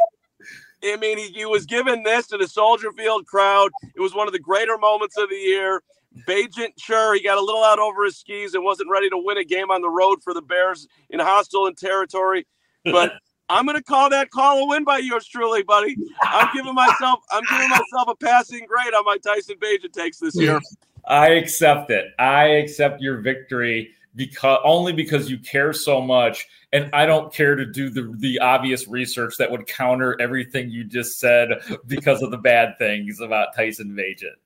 I 0.83 0.97
mean, 0.97 1.19
he, 1.19 1.29
he 1.29 1.45
was 1.45 1.67
given 1.67 2.03
this 2.03 2.27
to 2.29 2.39
the 2.39 2.49
Soldier 2.49 2.91
Field 2.93 3.27
crowd. 3.27 3.71
It 3.95 4.01
was 4.01 4.15
one 4.15 4.27
of 4.27 4.33
the 4.33 4.39
greater 4.39 4.79
moments 4.79 5.17
of 5.19 5.29
the 5.29 5.37
year. 5.37 5.83
Bagent, 6.27 6.73
sure, 6.79 7.15
he 7.15 7.23
got 7.23 7.37
a 7.37 7.43
little 7.43 7.63
out 7.63 7.79
over 7.79 8.05
his 8.05 8.17
skis 8.17 8.55
and 8.55 8.65
wasn't 8.65 8.91
ready 8.91 9.11
to 9.11 9.19
win 9.19 9.37
a 9.37 9.45
game 9.45 9.71
on 9.71 9.83
the 9.83 9.91
road 9.91 10.23
for 10.23 10.33
the 10.33 10.41
Bears 10.41 10.89
in 11.11 11.21
hostile 11.21 11.71
territory. 11.75 12.47
But 12.85 13.13
I'm 13.49 13.65
going 13.65 13.77
to 13.77 13.83
call 13.83 14.11
that 14.11 14.31
call 14.31 14.65
a 14.65 14.67
win 14.67 14.85
by 14.85 14.99
yours 14.99 15.27
truly, 15.27 15.63
buddy. 15.63 15.97
I'm 16.23 16.49
giving 16.55 16.75
myself, 16.75 17.21
I'm 17.31 17.45
giving 17.49 17.71
myself 17.71 18.09
a 18.09 18.17
passing 18.17 18.67
grade 18.67 18.95
on 18.95 19.05
my 19.05 19.19
Tyson 19.19 19.57
Bagent 19.57 19.93
takes 19.93 20.19
this 20.19 20.35
year. 20.35 20.61
I 21.07 21.29
accept 21.31 21.91
it. 21.91 22.07
I 22.19 22.45
accept 22.45 23.01
your 23.01 23.19
victory 23.19 23.93
because 24.17 24.59
only 24.65 24.93
because 24.93 25.31
you 25.31 25.39
care 25.39 25.73
so 25.73 26.01
much, 26.01 26.49
and 26.73 26.91
I 26.93 27.07
don't 27.07 27.33
care 27.33 27.55
to 27.55 27.65
do 27.65 27.91
the 27.91 28.13
the 28.19 28.41
obvious 28.41 28.89
research 28.89 29.37
that 29.39 29.51
would 29.51 29.67
counter 29.67 30.21
everything 30.21 30.71
you 30.71 30.85
just 30.85 31.21
said 31.21 31.51
because 31.87 32.23
of 32.23 32.31
the 32.31 32.39
bad 32.39 32.77
things 32.79 33.21
about 33.21 33.55
Tyson 33.55 33.91
Bagent. 33.97 34.37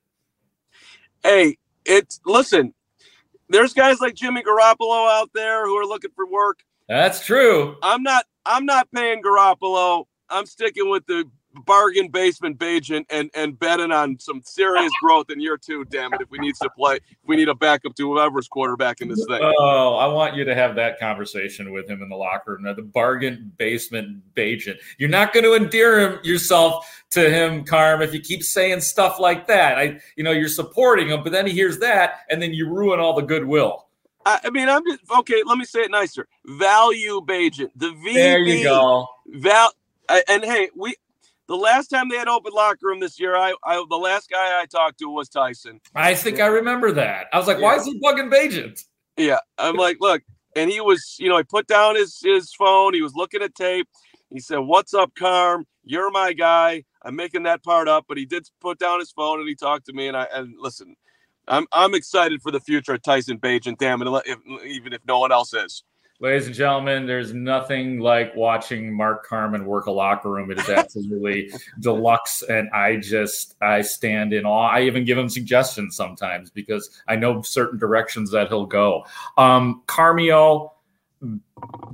Hey, 1.23 1.57
it's 1.85 2.19
listen. 2.25 2.73
There's 3.49 3.73
guys 3.73 3.99
like 3.99 4.13
Jimmy 4.13 4.43
Garoppolo 4.43 5.09
out 5.09 5.31
there 5.33 5.65
who 5.65 5.75
are 5.77 5.85
looking 5.85 6.11
for 6.15 6.25
work. 6.27 6.63
That's 6.87 7.25
true. 7.25 7.77
I'm 7.81 8.03
not. 8.03 8.25
I'm 8.45 8.65
not 8.65 8.87
paying 8.93 9.21
Garoppolo. 9.21 10.05
I'm 10.29 10.45
sticking 10.45 10.89
with 10.89 11.05
the 11.05 11.25
bargain 11.65 12.07
basement 12.07 12.57
Bagent 12.57 13.05
and 13.09 13.29
and 13.33 13.57
betting 13.59 13.91
on 13.91 14.17
some 14.19 14.41
serious 14.43 14.91
growth 15.01 15.29
in 15.29 15.39
year 15.39 15.57
two. 15.57 15.85
Damn 15.85 16.13
it! 16.13 16.21
If 16.21 16.31
we 16.31 16.39
need 16.39 16.55
to 16.55 16.69
play, 16.69 16.95
if 16.95 17.17
we 17.25 17.35
need 17.35 17.49
a 17.49 17.55
backup 17.55 17.95
to 17.95 18.11
whoever's 18.11 18.47
quarterback 18.47 19.01
in 19.01 19.09
this 19.09 19.25
thing. 19.27 19.39
Oh, 19.41 19.95
I 19.95 20.07
want 20.07 20.35
you 20.35 20.43
to 20.45 20.55
have 20.55 20.75
that 20.75 20.99
conversation 20.99 21.71
with 21.71 21.89
him 21.89 22.01
in 22.01 22.09
the 22.09 22.15
locker 22.15 22.53
room. 22.53 22.75
The 22.75 22.81
bargain 22.81 23.51
basement 23.57 24.21
Bagent. 24.35 24.77
You're 24.97 25.09
not 25.09 25.33
going 25.33 25.43
to 25.43 25.55
endear 25.55 25.99
him 25.99 26.19
yourself 26.23 27.03
to 27.11 27.29
him, 27.29 27.63
Carm, 27.63 28.01
if 28.01 28.13
you 28.13 28.21
keep 28.21 28.43
saying 28.43 28.81
stuff 28.81 29.19
like 29.19 29.47
that. 29.47 29.77
I, 29.77 29.99
you 30.15 30.23
know, 30.23 30.31
you're 30.31 30.47
supporting 30.47 31.09
him, 31.09 31.23
but 31.23 31.31
then 31.31 31.45
he 31.45 31.53
hears 31.53 31.79
that, 31.79 32.21
and 32.29 32.41
then 32.41 32.53
you 32.53 32.69
ruin 32.69 32.99
all 32.99 33.13
the 33.13 33.21
goodwill. 33.21 33.87
I, 34.25 34.39
I 34.45 34.49
mean, 34.49 34.69
I'm 34.69 34.83
just 34.85 35.01
okay. 35.19 35.43
Let 35.45 35.57
me 35.57 35.65
say 35.65 35.81
it 35.81 35.91
nicer. 35.91 36.27
Value 36.45 37.21
Bagent. 37.21 37.71
The 37.75 37.91
V. 37.91 38.13
There 38.13 38.39
you 38.39 38.63
go. 38.63 39.07
Val. 39.27 39.71
And 40.27 40.43
hey, 40.43 40.69
we 40.75 40.95
the 41.47 41.55
last 41.55 41.87
time 41.87 42.09
they 42.09 42.17
had 42.17 42.27
open 42.27 42.53
locker 42.53 42.87
room 42.87 42.99
this 42.99 43.19
year, 43.19 43.35
I, 43.35 43.53
I 43.65 43.83
the 43.89 43.97
last 43.97 44.29
guy 44.29 44.61
I 44.61 44.65
talked 44.65 44.99
to 44.99 45.09
was 45.09 45.29
Tyson. 45.29 45.81
I 45.95 46.15
think 46.15 46.39
I 46.39 46.47
remember 46.47 46.91
that. 46.93 47.27
I 47.33 47.37
was 47.37 47.47
like, 47.47 47.59
why 47.59 47.75
is 47.75 47.85
he 47.85 47.99
bugging 47.99 48.31
Bagent? 48.31 48.83
Yeah, 49.17 49.39
I'm 49.57 49.75
like, 49.75 49.97
look, 49.99 50.23
and 50.55 50.71
he 50.71 50.81
was, 50.81 51.17
you 51.19 51.29
know, 51.29 51.37
he 51.37 51.43
put 51.43 51.67
down 51.67 51.95
his 51.95 52.19
his 52.23 52.53
phone. 52.53 52.93
He 52.93 53.01
was 53.01 53.15
looking 53.15 53.41
at 53.41 53.55
tape. 53.55 53.87
He 54.29 54.39
said, 54.39 54.59
"What's 54.59 54.93
up, 54.93 55.13
Carm? 55.15 55.65
You're 55.83 56.11
my 56.11 56.33
guy." 56.33 56.83
I'm 57.03 57.15
making 57.15 57.43
that 57.43 57.63
part 57.63 57.87
up, 57.87 58.05
but 58.07 58.17
he 58.17 58.25
did 58.25 58.47
put 58.59 58.77
down 58.77 58.99
his 58.99 59.11
phone 59.11 59.39
and 59.39 59.49
he 59.49 59.55
talked 59.55 59.87
to 59.87 59.93
me. 59.93 60.07
And 60.07 60.15
I 60.15 60.27
and 60.33 60.53
listen, 60.59 60.95
I'm 61.47 61.67
I'm 61.71 61.93
excited 61.93 62.41
for 62.41 62.51
the 62.51 62.59
future 62.59 62.93
of 62.93 63.01
Tyson 63.01 63.37
Bagent. 63.37 63.77
Damn 63.77 64.01
it, 64.01 64.23
if, 64.25 64.39
even 64.65 64.93
if 64.93 65.01
no 65.07 65.19
one 65.19 65.31
else 65.31 65.53
is. 65.53 65.83
Ladies 66.19 66.45
and 66.45 66.53
gentlemen, 66.55 67.07
there's 67.07 67.33
nothing 67.33 67.99
like 67.99 68.35
watching 68.35 68.95
Mark 68.95 69.25
Carman 69.25 69.65
work 69.65 69.87
a 69.87 69.91
locker 69.91 70.29
room. 70.29 70.51
It 70.51 70.59
is 70.59 70.69
absolutely 70.69 71.51
deluxe, 71.79 72.43
and 72.43 72.69
I 72.69 72.97
just 72.97 73.55
I 73.59 73.81
stand 73.81 74.31
in 74.31 74.45
awe. 74.45 74.69
I 74.69 74.81
even 74.83 75.03
give 75.03 75.17
him 75.17 75.29
suggestions 75.29 75.95
sometimes 75.95 76.51
because 76.51 77.01
I 77.07 77.15
know 77.15 77.41
certain 77.41 77.79
directions 77.79 78.29
that 78.31 78.49
he'll 78.49 78.67
go. 78.67 79.03
Um, 79.35 79.81
Carmio, 79.87 80.69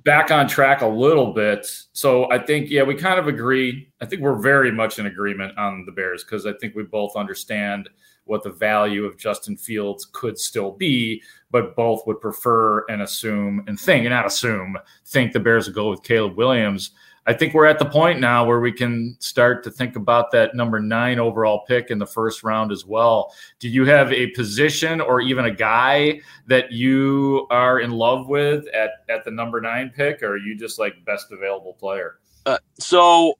back 0.03 0.29
on 0.29 0.47
track 0.47 0.81
a 0.81 0.87
little 0.87 1.33
bit. 1.33 1.65
So 1.93 2.29
I 2.29 2.39
think 2.39 2.69
yeah, 2.69 2.83
we 2.83 2.95
kind 2.95 3.19
of 3.19 3.29
agree. 3.29 3.89
I 4.01 4.05
think 4.05 4.21
we're 4.21 4.41
very 4.41 4.71
much 4.71 4.99
in 4.99 5.05
agreement 5.05 5.57
on 5.57 5.85
the 5.85 5.91
Bears 5.93 6.25
because 6.25 6.45
I 6.45 6.51
think 6.53 6.75
we 6.75 6.83
both 6.83 7.15
understand 7.15 7.87
what 8.27 8.43
the 8.43 8.51
value 8.51 9.05
of 9.05 9.17
Justin 9.17 9.57
Fields 9.57 10.07
could 10.11 10.37
still 10.37 10.71
be, 10.71 11.21
but 11.51 11.75
both 11.75 12.05
would 12.05 12.21
prefer 12.21 12.85
and 12.87 13.01
assume 13.01 13.63
and 13.67 13.79
think, 13.79 14.05
and 14.05 14.11
not 14.11 14.25
assume, 14.25 14.77
think 15.05 15.33
the 15.33 15.39
Bears 15.39 15.67
would 15.67 15.75
go 15.75 15.89
with 15.89 16.03
Caleb 16.03 16.37
Williams. 16.37 16.91
I 17.25 17.33
think 17.33 17.53
we're 17.53 17.65
at 17.65 17.77
the 17.77 17.85
point 17.85 18.21
now 18.21 18.45
where 18.45 18.61
we 18.61 18.71
can 18.71 19.17
start 19.19 19.61
to 19.65 19.71
think 19.71 19.97
about 19.97 20.31
that 20.31 20.55
number 20.55 20.79
nine 20.79 21.19
overall 21.19 21.65
pick 21.67 21.91
in 21.91 21.99
the 21.99 22.07
first 22.07 22.41
round 22.41 22.71
as 22.71 22.85
well. 22.85 23.33
Do 23.59 23.67
you 23.67 23.85
have 23.85 24.13
a 24.13 24.27
position 24.27 25.01
or 25.01 25.19
even 25.19 25.43
a 25.43 25.51
guy 25.51 26.21
that 26.47 26.71
you 26.71 27.45
are 27.49 27.81
in 27.81 27.91
love 27.91 28.29
with 28.29 28.65
at, 28.67 28.91
at 29.09 29.25
the 29.25 29.31
number 29.31 29.59
nine 29.59 29.91
pick, 29.93 30.23
or 30.23 30.35
are 30.35 30.37
you 30.37 30.55
just 30.55 30.79
like 30.79 31.03
best 31.05 31.33
available 31.33 31.73
player? 31.73 32.19
Uh, 32.45 32.59
so 32.79 33.37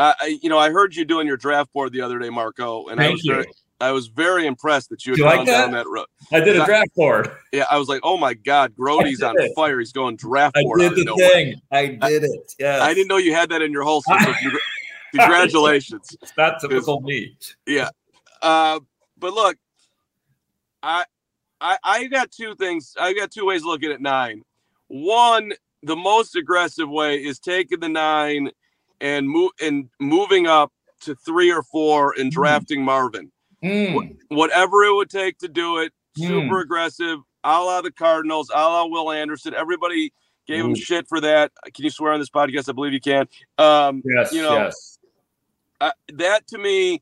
I, 0.00 0.38
you 0.42 0.48
know, 0.48 0.58
I 0.58 0.70
heard 0.70 0.94
you 0.94 1.04
doing 1.04 1.26
your 1.26 1.36
draft 1.36 1.72
board 1.72 1.92
the 1.92 2.00
other 2.00 2.18
day, 2.18 2.30
Marco, 2.30 2.86
and 2.88 2.98
Thank 2.98 3.08
I 3.08 3.12
was 3.12 3.24
you. 3.24 3.34
very, 3.34 3.46
I 3.80 3.92
was 3.92 4.06
very 4.08 4.46
impressed 4.46 4.88
that 4.90 5.04
you 5.06 5.12
had 5.12 5.18
You 5.18 5.24
gone 5.24 5.36
like 5.38 5.46
that? 5.46 5.60
down 5.62 5.72
that 5.72 5.86
road. 5.88 6.06
I 6.32 6.40
did 6.40 6.56
a 6.56 6.64
draft 6.64 6.94
board. 6.94 7.30
Yeah, 7.52 7.64
I 7.70 7.78
was 7.78 7.88
like, 7.88 8.00
oh 8.02 8.16
my 8.16 8.34
god, 8.34 8.74
Grote's 8.76 9.22
on 9.22 9.38
it. 9.38 9.52
fire. 9.54 9.78
He's 9.78 9.92
going 9.92 10.16
draft 10.16 10.56
board. 10.62 10.80
I 10.82 10.88
did 10.88 11.06
the 11.06 11.14
thing. 11.16 11.60
I 11.72 11.86
did 12.08 12.24
it. 12.24 12.52
Yes. 12.58 12.80
I 12.80 12.94
didn't 12.94 13.08
know 13.08 13.16
you 13.18 13.34
had 13.34 13.50
that 13.50 13.62
in 13.62 13.72
your 13.72 13.82
holster. 13.84 14.14
So 14.22 14.32
congratulations. 15.18 16.16
It's 16.22 16.32
not 16.36 16.60
typical 16.60 17.00
me. 17.00 17.36
Yeah. 17.66 17.90
Uh, 18.42 18.80
but 19.18 19.32
look, 19.34 19.56
I, 20.82 21.04
I 21.60 21.76
I 21.84 22.04
got 22.06 22.30
two 22.30 22.54
things. 22.54 22.94
I 22.98 23.12
got 23.12 23.30
two 23.30 23.44
ways 23.46 23.60
of 23.62 23.66
looking 23.66 23.92
at 23.92 24.00
nine. 24.00 24.42
One, 24.88 25.52
the 25.82 25.96
most 25.96 26.36
aggressive 26.36 26.88
way 26.88 27.16
is 27.22 27.38
taking 27.38 27.80
the 27.80 27.88
nine 27.88 28.50
and 29.00 29.28
move 29.28 29.52
and 29.60 29.88
moving 29.98 30.46
up 30.46 30.72
to 31.02 31.14
three 31.14 31.50
or 31.50 31.62
four 31.62 32.14
and 32.18 32.30
drafting 32.30 32.84
Marvin. 32.84 33.30
Mm. 33.64 34.16
Whatever 34.28 34.84
it 34.84 34.94
would 34.94 35.10
take 35.10 35.38
to 35.38 35.48
do 35.48 35.78
it, 35.78 35.92
Hmm. 36.16 36.26
super 36.26 36.60
aggressive, 36.60 37.18
a 37.44 37.62
la 37.62 37.80
the 37.82 37.92
Cardinals, 37.92 38.50
a 38.52 38.58
la 38.58 38.84
Will 38.86 39.12
Anderson. 39.12 39.54
Everybody 39.54 40.12
gave 40.46 40.64
him 40.64 40.74
shit 40.74 41.06
for 41.08 41.20
that. 41.20 41.52
Can 41.72 41.84
you 41.84 41.90
swear 41.90 42.12
on 42.12 42.18
this 42.18 42.30
podcast? 42.30 42.68
I 42.68 42.72
believe 42.72 42.92
you 42.92 43.00
can. 43.00 43.28
Um, 43.58 44.02
Yes. 44.04 44.32
you 44.32 44.42
know, 44.42 44.54
yes. 44.54 44.98
uh, 45.80 45.92
that 46.14 46.46
to 46.48 46.58
me, 46.58 47.00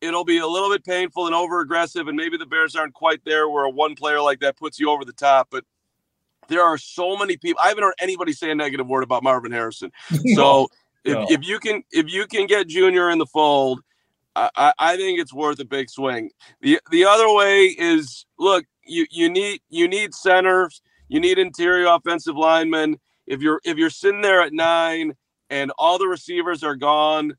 it'll 0.00 0.24
be 0.24 0.38
a 0.38 0.46
little 0.46 0.70
bit 0.70 0.84
painful 0.84 1.26
and 1.26 1.34
over 1.34 1.60
aggressive, 1.60 2.08
and 2.08 2.16
maybe 2.16 2.36
the 2.36 2.46
Bears 2.46 2.74
aren't 2.74 2.94
quite 2.94 3.24
there 3.24 3.48
where 3.48 3.62
a 3.64 3.70
one 3.70 3.94
player 3.94 4.20
like 4.20 4.40
that 4.40 4.56
puts 4.56 4.80
you 4.80 4.90
over 4.90 5.04
the 5.04 5.12
top. 5.12 5.46
But 5.50 5.64
there 6.48 6.62
are 6.64 6.76
so 6.76 7.16
many 7.16 7.36
people. 7.36 7.60
I 7.64 7.68
haven't 7.68 7.84
heard 7.84 7.94
anybody 8.00 8.32
say 8.32 8.50
a 8.50 8.54
negative 8.56 8.88
word 8.88 9.04
about 9.04 9.22
Marvin 9.22 9.52
Harrison. 9.52 9.92
So 10.34 10.68
if, 11.04 11.14
No. 11.14 11.26
if 11.28 11.46
you 11.46 11.58
can 11.58 11.82
if 11.90 12.10
you 12.10 12.26
can 12.26 12.46
get 12.46 12.68
Junior 12.68 13.10
in 13.10 13.18
the 13.18 13.26
fold, 13.26 13.80
I, 14.36 14.50
I, 14.56 14.72
I 14.78 14.96
think 14.96 15.20
it's 15.20 15.32
worth 15.32 15.58
a 15.60 15.64
big 15.64 15.90
swing. 15.90 16.30
the 16.60 16.80
The 16.90 17.04
other 17.04 17.32
way 17.32 17.66
is 17.66 18.26
look 18.38 18.64
you 18.84 19.06
you 19.10 19.28
need 19.28 19.60
you 19.68 19.88
need 19.88 20.14
centers, 20.14 20.82
you 21.08 21.20
need 21.20 21.38
interior 21.38 21.86
offensive 21.86 22.36
linemen. 22.36 22.98
If 23.26 23.40
you're 23.40 23.60
if 23.64 23.78
you're 23.78 23.90
sitting 23.90 24.22
there 24.22 24.42
at 24.42 24.52
nine 24.52 25.14
and 25.50 25.72
all 25.78 25.98
the 25.98 26.08
receivers 26.08 26.62
are 26.62 26.76
gone, 26.76 27.36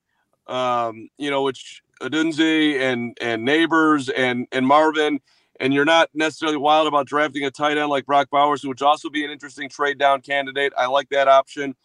um, 0.47 1.09
you 1.17 1.29
know 1.29 1.43
which 1.43 1.81
Odunze 2.01 2.79
and 2.79 3.17
and 3.21 3.43
Neighbors 3.45 4.09
and 4.09 4.47
and 4.51 4.65
Marvin. 4.67 5.19
And 5.59 5.73
you're 5.73 5.85
not 5.85 6.09
necessarily 6.13 6.57
wild 6.57 6.87
about 6.87 7.05
drafting 7.05 7.45
a 7.45 7.51
tight 7.51 7.77
end 7.77 7.89
like 7.89 8.05
Brock 8.07 8.29
Bowers, 8.31 8.63
which 8.63 8.81
would 8.81 8.87
also 8.87 9.09
be 9.09 9.23
an 9.23 9.29
interesting 9.31 9.69
trade 9.69 9.99
down 9.99 10.21
candidate. 10.21 10.73
I 10.77 10.87
like 10.87 11.09
that 11.09 11.27
option. 11.27 11.75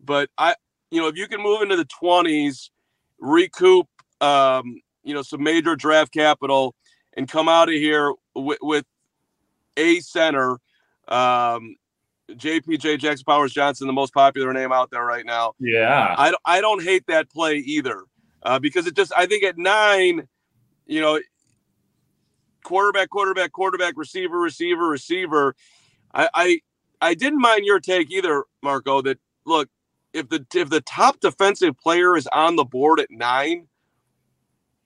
But 0.00 0.30
I, 0.38 0.54
you 0.90 1.00
know, 1.00 1.08
if 1.08 1.16
you 1.16 1.28
can 1.28 1.40
move 1.42 1.62
into 1.62 1.76
the 1.76 1.84
20s, 1.86 2.70
recoup, 3.18 3.86
um, 4.20 4.80
you 5.02 5.14
know, 5.14 5.22
some 5.22 5.42
major 5.42 5.76
draft 5.76 6.12
capital 6.12 6.74
and 7.16 7.28
come 7.28 7.48
out 7.48 7.68
of 7.68 7.74
here 7.74 8.12
with, 8.34 8.58
with 8.60 8.84
a 9.76 10.00
center, 10.00 10.58
um, 11.08 11.76
JPJ 12.30 12.98
Jackson 12.98 13.24
Powers 13.26 13.52
Johnson, 13.52 13.86
the 13.86 13.92
most 13.92 14.12
popular 14.14 14.52
name 14.52 14.72
out 14.72 14.90
there 14.90 15.04
right 15.04 15.24
now. 15.26 15.54
Yeah. 15.58 16.14
I, 16.16 16.30
don't- 16.30 16.42
I 16.44 16.60
don't 16.60 16.82
hate 16.82 17.06
that 17.08 17.30
play 17.30 17.56
either 17.56 18.04
uh, 18.42 18.58
because 18.58 18.86
it 18.86 18.94
just, 18.94 19.12
I 19.16 19.26
think 19.26 19.42
at 19.44 19.58
nine, 19.58 20.28
you 20.86 21.00
know, 21.00 21.20
quarterback, 22.64 23.10
quarterback, 23.10 23.52
quarterback, 23.52 23.94
receiver, 23.96 24.38
receiver, 24.38 24.86
receiver. 24.88 25.54
I, 26.14 26.28
I, 26.34 26.60
I 27.00 27.14
didn't 27.14 27.40
mind 27.40 27.64
your 27.64 27.80
take 27.80 28.10
either, 28.10 28.44
Marco, 28.62 29.02
that 29.02 29.18
look, 29.46 29.68
if 30.12 30.28
the 30.28 30.44
if 30.54 30.70
the 30.70 30.80
top 30.80 31.20
defensive 31.20 31.78
player 31.78 32.16
is 32.16 32.26
on 32.32 32.56
the 32.56 32.64
board 32.64 33.00
at 33.00 33.10
nine, 33.10 33.68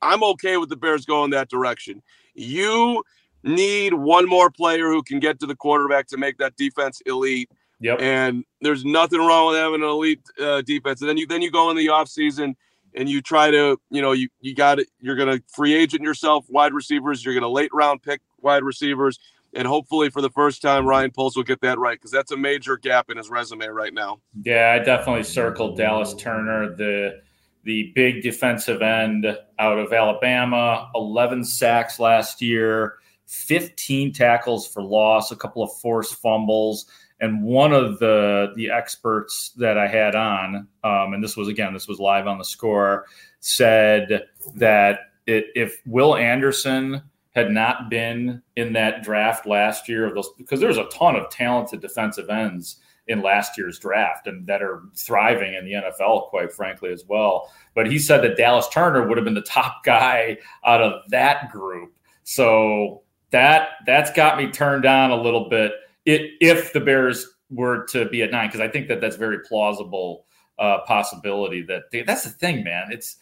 I'm 0.02 0.22
okay 0.24 0.56
with 0.56 0.68
the 0.68 0.76
Bears 0.76 1.06
going 1.06 1.30
that 1.30 1.48
direction. 1.48 2.02
You 2.34 3.02
need 3.42 3.94
one 3.94 4.28
more 4.28 4.50
player 4.50 4.90
who 4.90 5.02
can 5.02 5.20
get 5.20 5.40
to 5.40 5.46
the 5.46 5.56
quarterback 5.56 6.06
to 6.08 6.16
make 6.16 6.38
that 6.38 6.56
defense 6.56 7.00
elite. 7.06 7.50
Yep. 7.80 8.00
And 8.00 8.44
there's 8.60 8.84
nothing 8.84 9.20
wrong 9.20 9.48
with 9.48 9.56
having 9.56 9.82
an 9.82 9.88
elite 9.88 10.22
uh, 10.40 10.62
defense. 10.62 11.00
And 11.00 11.08
then 11.08 11.16
you 11.16 11.26
then 11.26 11.42
you 11.42 11.50
go 11.50 11.70
in 11.70 11.76
the 11.76 11.86
offseason 11.86 12.54
and 12.94 13.08
you 13.08 13.20
try 13.20 13.50
to, 13.50 13.78
you 13.90 14.00
know, 14.02 14.12
you 14.12 14.28
you 14.40 14.54
got 14.54 14.78
it. 14.78 14.88
You're 15.00 15.16
going 15.16 15.36
to 15.36 15.42
free 15.52 15.74
agent 15.74 16.02
yourself 16.02 16.46
wide 16.48 16.72
receivers. 16.72 17.24
You're 17.24 17.34
going 17.34 17.42
to 17.42 17.48
late 17.48 17.70
round 17.72 18.02
pick 18.02 18.20
wide 18.40 18.62
receivers. 18.62 19.18
And 19.54 19.68
hopefully 19.68 20.10
for 20.10 20.20
the 20.20 20.30
first 20.30 20.62
time, 20.62 20.86
Ryan 20.86 21.10
Poles 21.10 21.36
will 21.36 21.44
get 21.44 21.60
that 21.60 21.78
right 21.78 21.98
because 21.98 22.10
that's 22.10 22.32
a 22.32 22.36
major 22.36 22.76
gap 22.76 23.10
in 23.10 23.16
his 23.16 23.30
resume 23.30 23.66
right 23.66 23.94
now. 23.94 24.20
Yeah, 24.42 24.76
I 24.78 24.84
definitely 24.84 25.22
circled 25.22 25.76
Dallas 25.76 26.14
Turner, 26.14 26.74
the 26.74 27.22
the 27.62 27.92
big 27.94 28.22
defensive 28.22 28.82
end 28.82 29.26
out 29.58 29.78
of 29.78 29.90
Alabama, 29.92 30.90
11 30.94 31.44
sacks 31.44 31.98
last 31.98 32.42
year, 32.42 32.96
15 33.26 34.12
tackles 34.12 34.68
for 34.68 34.82
loss, 34.82 35.32
a 35.32 35.36
couple 35.36 35.62
of 35.62 35.72
forced 35.80 36.16
fumbles, 36.16 36.84
and 37.20 37.42
one 37.42 37.72
of 37.72 37.98
the 38.00 38.52
the 38.56 38.70
experts 38.70 39.52
that 39.56 39.78
I 39.78 39.86
had 39.86 40.14
on, 40.14 40.68
um, 40.82 41.14
and 41.14 41.22
this 41.22 41.36
was 41.36 41.48
again, 41.48 41.72
this 41.72 41.88
was 41.88 41.98
live 41.98 42.26
on 42.26 42.38
the 42.38 42.44
score, 42.44 43.06
said 43.40 44.26
that 44.56 44.98
it, 45.26 45.46
if 45.54 45.80
Will 45.86 46.16
Anderson 46.16 47.02
had 47.34 47.50
not 47.50 47.90
been 47.90 48.42
in 48.56 48.72
that 48.74 49.02
draft 49.02 49.46
last 49.46 49.88
year 49.88 50.06
of 50.06 50.14
those 50.14 50.28
because 50.38 50.60
there's 50.60 50.78
a 50.78 50.86
ton 50.86 51.16
of 51.16 51.28
talented 51.30 51.80
defensive 51.80 52.30
ends 52.30 52.80
in 53.06 53.20
last 53.20 53.58
year's 53.58 53.78
draft 53.78 54.26
and 54.26 54.46
that 54.46 54.62
are 54.62 54.82
thriving 54.96 55.54
in 55.54 55.64
the 55.64 55.72
NFL, 55.72 56.30
quite 56.30 56.52
frankly, 56.52 56.90
as 56.90 57.04
well. 57.06 57.52
But 57.74 57.90
he 57.90 57.98
said 57.98 58.22
that 58.22 58.36
Dallas 58.36 58.68
Turner 58.68 59.06
would 59.06 59.18
have 59.18 59.24
been 59.24 59.34
the 59.34 59.42
top 59.42 59.84
guy 59.84 60.38
out 60.64 60.80
of 60.80 61.02
that 61.10 61.50
group. 61.50 61.92
So 62.22 63.02
that 63.30 63.70
that's 63.86 64.12
got 64.12 64.38
me 64.38 64.50
turned 64.50 64.86
on 64.86 65.10
a 65.10 65.20
little 65.20 65.48
bit. 65.48 65.72
It 66.06 66.30
if 66.40 66.72
the 66.72 66.80
Bears 66.80 67.26
were 67.50 67.84
to 67.86 68.08
be 68.08 68.22
at 68.22 68.30
nine, 68.30 68.48
because 68.48 68.60
I 68.60 68.68
think 68.68 68.88
that 68.88 69.00
that's 69.00 69.16
very 69.16 69.40
plausible 69.40 70.24
uh, 70.58 70.78
possibility 70.86 71.62
that 71.62 71.90
they, 71.90 72.02
that's 72.02 72.24
the 72.24 72.30
thing, 72.30 72.64
man. 72.64 72.86
It's 72.90 73.16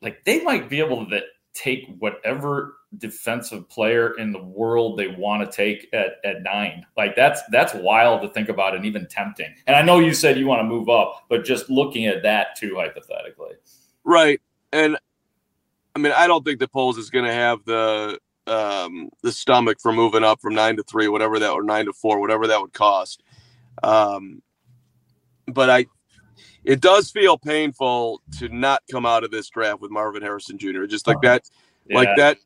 like 0.00 0.24
they 0.24 0.42
might 0.42 0.68
be 0.68 0.80
able 0.80 1.06
to 1.06 1.20
take 1.54 1.86
whatever 1.98 2.76
defensive 2.96 3.68
player 3.68 4.16
in 4.18 4.32
the 4.32 4.42
world 4.42 4.98
they 4.98 5.08
want 5.08 5.48
to 5.48 5.54
take 5.54 5.88
at, 5.92 6.16
at 6.24 6.42
nine. 6.42 6.86
Like 6.96 7.14
that's 7.16 7.42
that's 7.50 7.74
wild 7.74 8.22
to 8.22 8.28
think 8.28 8.48
about 8.48 8.74
and 8.74 8.84
even 8.84 9.06
tempting. 9.06 9.54
And 9.66 9.76
I 9.76 9.82
know 9.82 9.98
you 9.98 10.14
said 10.14 10.38
you 10.38 10.46
want 10.46 10.60
to 10.60 10.64
move 10.64 10.88
up, 10.88 11.26
but 11.28 11.44
just 11.44 11.68
looking 11.68 12.06
at 12.06 12.22
that 12.22 12.56
too 12.56 12.76
hypothetically. 12.76 13.52
Right. 14.04 14.40
And 14.72 14.96
I 15.94 15.98
mean, 15.98 16.12
I 16.16 16.26
don't 16.26 16.44
think 16.44 16.60
the 16.60 16.68
Poles 16.68 16.96
is 16.96 17.10
to 17.10 17.32
have 17.32 17.64
the 17.64 18.18
um, 18.46 19.10
the 19.22 19.32
stomach 19.32 19.78
for 19.80 19.92
moving 19.92 20.24
up 20.24 20.40
from 20.40 20.54
nine 20.54 20.76
to 20.76 20.82
three, 20.82 21.08
whatever 21.08 21.38
that, 21.38 21.50
or 21.50 21.62
nine 21.62 21.84
to 21.84 21.92
four, 21.92 22.20
whatever 22.20 22.46
that 22.46 22.60
would 22.60 22.72
cost. 22.72 23.22
Um, 23.82 24.42
but 25.46 25.70
I, 25.70 25.86
it 26.68 26.82
does 26.82 27.10
feel 27.10 27.38
painful 27.38 28.20
to 28.38 28.50
not 28.50 28.82
come 28.90 29.06
out 29.06 29.24
of 29.24 29.30
this 29.30 29.48
draft 29.48 29.80
with 29.80 29.90
Marvin 29.90 30.20
Harrison 30.20 30.58
Jr. 30.58 30.84
Just 30.84 31.06
like 31.06 31.18
that, 31.22 31.48
yeah. 31.88 31.96
like 31.96 32.08
that, 32.18 32.36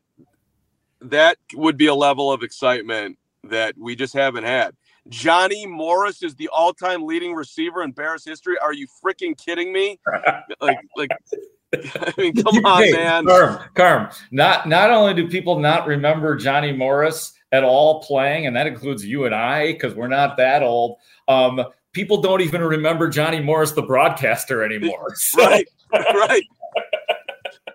that 1.01 1.37
would 1.55 1.75
be 1.75 1.87
a 1.87 1.93
level 1.93 2.31
of 2.31 2.41
excitement 2.41 3.19
that 3.43 3.75
we 3.77 3.97
just 3.97 4.13
haven't 4.13 4.45
had. 4.45 4.75
Johnny 5.09 5.65
Morris 5.65 6.23
is 6.23 6.35
the 6.35 6.47
all-time 6.47 7.05
leading 7.05 7.33
receiver 7.33 7.83
in 7.83 7.91
Bears 7.91 8.23
history. 8.23 8.57
Are 8.59 8.71
you 8.71 8.87
freaking 9.03 9.37
kidding 9.37 9.73
me? 9.73 9.99
like, 10.61 10.79
like 10.95 11.11
I 11.73 12.13
mean, 12.17 12.33
come 12.41 12.65
on, 12.65 12.83
hey, 12.83 12.93
man. 12.93 13.25
Carm, 13.25 13.59
Carm, 13.73 14.09
not 14.31 14.69
not 14.69 14.89
only 14.89 15.13
do 15.13 15.27
people 15.27 15.59
not 15.59 15.85
remember 15.85 16.37
Johnny 16.37 16.71
Morris 16.71 17.33
at 17.51 17.65
all 17.65 18.01
playing, 18.01 18.47
and 18.47 18.55
that 18.55 18.67
includes 18.67 19.05
you 19.05 19.25
and 19.25 19.35
I, 19.35 19.73
because 19.73 19.93
we're 19.93 20.07
not 20.07 20.37
that 20.37 20.63
old. 20.63 20.99
Um, 21.27 21.65
people 21.93 22.21
don't 22.21 22.41
even 22.41 22.61
remember 22.61 23.07
Johnny 23.09 23.39
Morris, 23.39 23.71
the 23.71 23.81
broadcaster, 23.81 24.63
anymore. 24.63 25.15
So. 25.33 25.45
Right, 25.45 25.67
right. 25.93 26.43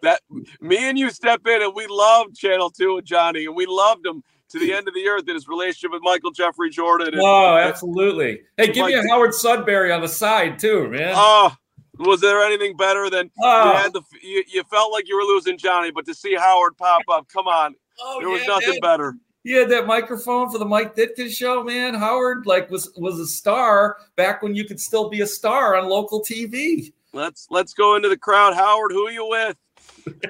that 0.03 0.21
me 0.61 0.89
and 0.89 0.99
you 0.99 1.11
step 1.11 1.47
in, 1.47 1.63
and 1.63 1.75
we 1.75 1.87
loved 1.89 2.37
Channel 2.37 2.71
Two 2.71 2.99
and 2.99 3.07
Johnny, 3.07 3.47
and 3.47 3.57
we 3.57 3.67
loved 3.67 4.05
him 4.05 4.23
to 4.51 4.59
the 4.59 4.73
end 4.73 4.89
of 4.89 4.95
the 4.95 5.07
earth 5.09 5.29
in 5.29 5.35
his 5.35 5.49
relationship 5.49 5.93
with 5.93 6.03
Michael 6.03 6.31
Jeffrey 6.31 6.71
Jordan. 6.71 7.09
And, 7.09 7.23
oh, 7.23 7.57
absolutely. 7.57 8.43
Hey, 8.57 8.73
give 8.73 8.87
me 8.87 8.95
a 8.95 9.03
Howard 9.09 9.31
Sudberry 9.31 9.95
on 9.95 10.01
the 10.01 10.09
side 10.09 10.59
too, 10.59 10.89
man. 10.89 11.13
Oh, 11.15 11.55
was 11.99 12.21
there 12.21 12.43
anything 12.43 12.77
better 12.77 13.11
than 13.11 13.31
oh. 13.43 13.73
you 13.73 13.77
had 13.77 13.93
the 13.93 14.03
you, 14.23 14.45
you, 14.53 14.63
felt 14.65 14.93
like 14.93 15.09
you 15.09 15.17
were 15.17 15.23
losing 15.23 15.59
Johnny, 15.59 15.91
but 15.91 16.07
to 16.07 16.15
see 16.15 16.35
Howard 16.35 16.77
pop 16.77 17.03
up, 17.11 17.29
come 17.29 17.47
on, 17.47 17.75
oh, 18.01 18.19
there 18.21 18.29
was 18.29 18.43
yeah, 18.43 18.49
nothing 18.49 18.69
man. 18.69 18.81
better. 18.81 19.15
He 19.49 19.55
had 19.55 19.71
that 19.71 19.87
microphone 19.87 20.51
for 20.51 20.59
the 20.59 20.67
Mike 20.67 20.95
Ditka 20.95 21.35
show, 21.35 21.65
man. 21.65 21.95
Howard 21.95 22.45
like 22.45 22.71
was 22.71 22.93
was 22.99 23.19
a 23.19 23.27
star 23.27 23.97
back 24.15 24.43
when 24.43 24.55
you 24.55 24.67
could 24.67 24.79
still 24.79 25.09
be 25.09 25.23
a 25.23 25.27
star 25.27 25.75
on 25.75 25.89
local 25.89 26.23
TV. 26.23 26.93
Let's 27.15 27.47
let's 27.49 27.73
go 27.73 27.97
into 27.97 28.11
the 28.11 28.19
crowd. 28.19 28.53
Howard, 28.53 28.93
who 28.93 29.07
are 29.07 29.11
you 29.11 29.27
with? 29.27 29.57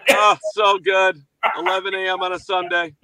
oh, 0.11 0.39
so 0.53 0.79
good. 0.79 1.21
11 1.59 1.95
a.m. 1.95 2.23
on 2.23 2.35
a 2.35 2.39
Sunday. 2.39 2.95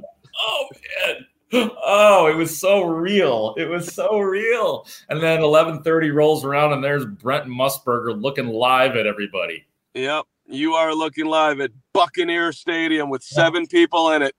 Oh 0.40 0.68
man. 1.04 1.70
Oh, 1.82 2.28
it 2.28 2.36
was 2.36 2.60
so 2.60 2.84
real. 2.84 3.56
It 3.58 3.68
was 3.68 3.92
so 3.92 4.20
real. 4.20 4.86
And 5.08 5.20
then 5.20 5.40
11:30 5.40 6.14
rolls 6.14 6.44
around 6.44 6.74
and 6.74 6.84
there's 6.84 7.06
Brent 7.06 7.46
Musburger 7.46 8.22
looking 8.22 8.46
live 8.46 8.94
at 8.94 9.08
everybody. 9.08 9.64
Yep. 9.94 10.26
You 10.46 10.74
are 10.74 10.94
looking 10.94 11.26
live 11.26 11.58
at 11.58 11.72
Buccaneer 11.92 12.52
Stadium 12.52 13.10
with 13.10 13.24
seven 13.24 13.66
people 13.66 14.12
in 14.12 14.22
it. 14.22 14.36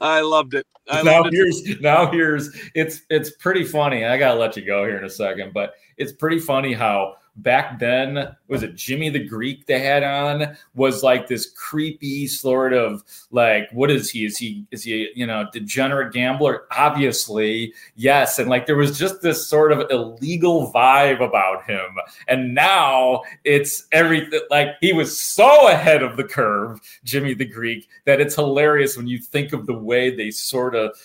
I 0.00 0.20
loved 0.20 0.54
it. 0.54 0.66
I 0.88 1.02
now 1.02 1.22
loved 1.22 1.34
here's 1.34 1.60
it. 1.66 1.80
now 1.80 2.10
here's 2.10 2.50
it's 2.74 3.02
it's 3.10 3.30
pretty 3.36 3.64
funny. 3.64 4.04
I 4.04 4.18
gotta 4.18 4.38
let 4.38 4.56
you 4.56 4.64
go 4.64 4.84
here 4.84 4.98
in 4.98 5.04
a 5.04 5.10
second, 5.10 5.52
but 5.52 5.74
it's 5.96 6.12
pretty 6.12 6.38
funny 6.38 6.72
how 6.72 7.16
back 7.36 7.78
then 7.78 8.36
was 8.48 8.62
it 8.62 8.74
Jimmy 8.74 9.08
the 9.08 9.26
Greek 9.26 9.66
they 9.66 9.80
had 9.80 10.02
on? 10.02 10.56
Was 10.74 11.02
like 11.02 11.26
this 11.26 11.50
creepy 11.50 12.26
sort 12.26 12.74
of 12.74 13.02
like 13.30 13.68
what 13.72 13.90
is 13.90 14.10
he? 14.10 14.24
Is 14.24 14.36
he 14.36 14.66
is 14.70 14.82
he 14.82 15.10
you 15.14 15.26
know 15.26 15.46
degenerate 15.52 16.12
gambler? 16.12 16.64
Obviously 16.70 17.72
yes. 17.96 18.38
And 18.38 18.50
like 18.50 18.66
there 18.66 18.76
was 18.76 18.98
just 18.98 19.22
this 19.22 19.46
sort 19.46 19.72
of 19.72 19.90
illegal 19.90 20.70
vibe 20.72 21.26
about 21.26 21.64
him. 21.64 21.96
And 22.28 22.54
now 22.54 23.22
it's 23.44 23.86
everything 23.92 24.40
like 24.50 24.68
he 24.80 24.92
was 24.92 25.18
so 25.18 25.68
ahead 25.68 26.02
of 26.02 26.16
the 26.16 26.24
curve 26.24 26.80
Jimmy 27.04 27.34
the 27.34 27.44
Greek 27.44 27.88
that 28.04 28.20
it's 28.20 28.34
hilarious 28.34 28.96
when 28.96 29.06
you 29.06 29.18
think 29.18 29.52
of 29.52 29.66
the 29.66 29.74
way 29.74 30.14
they 30.14 30.30
sort 30.30 30.74
of 30.74 30.96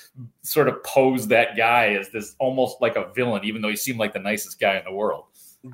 sort 0.41 0.67
of 0.67 0.83
pose 0.83 1.27
that 1.27 1.55
guy 1.55 1.93
as 1.93 2.09
this 2.09 2.35
almost 2.39 2.81
like 2.81 2.95
a 2.95 3.11
villain 3.13 3.43
even 3.43 3.61
though 3.61 3.69
he 3.69 3.75
seemed 3.75 3.99
like 3.99 4.13
the 4.13 4.19
nicest 4.19 4.59
guy 4.59 4.77
in 4.77 4.83
the 4.85 4.93
world 4.93 5.25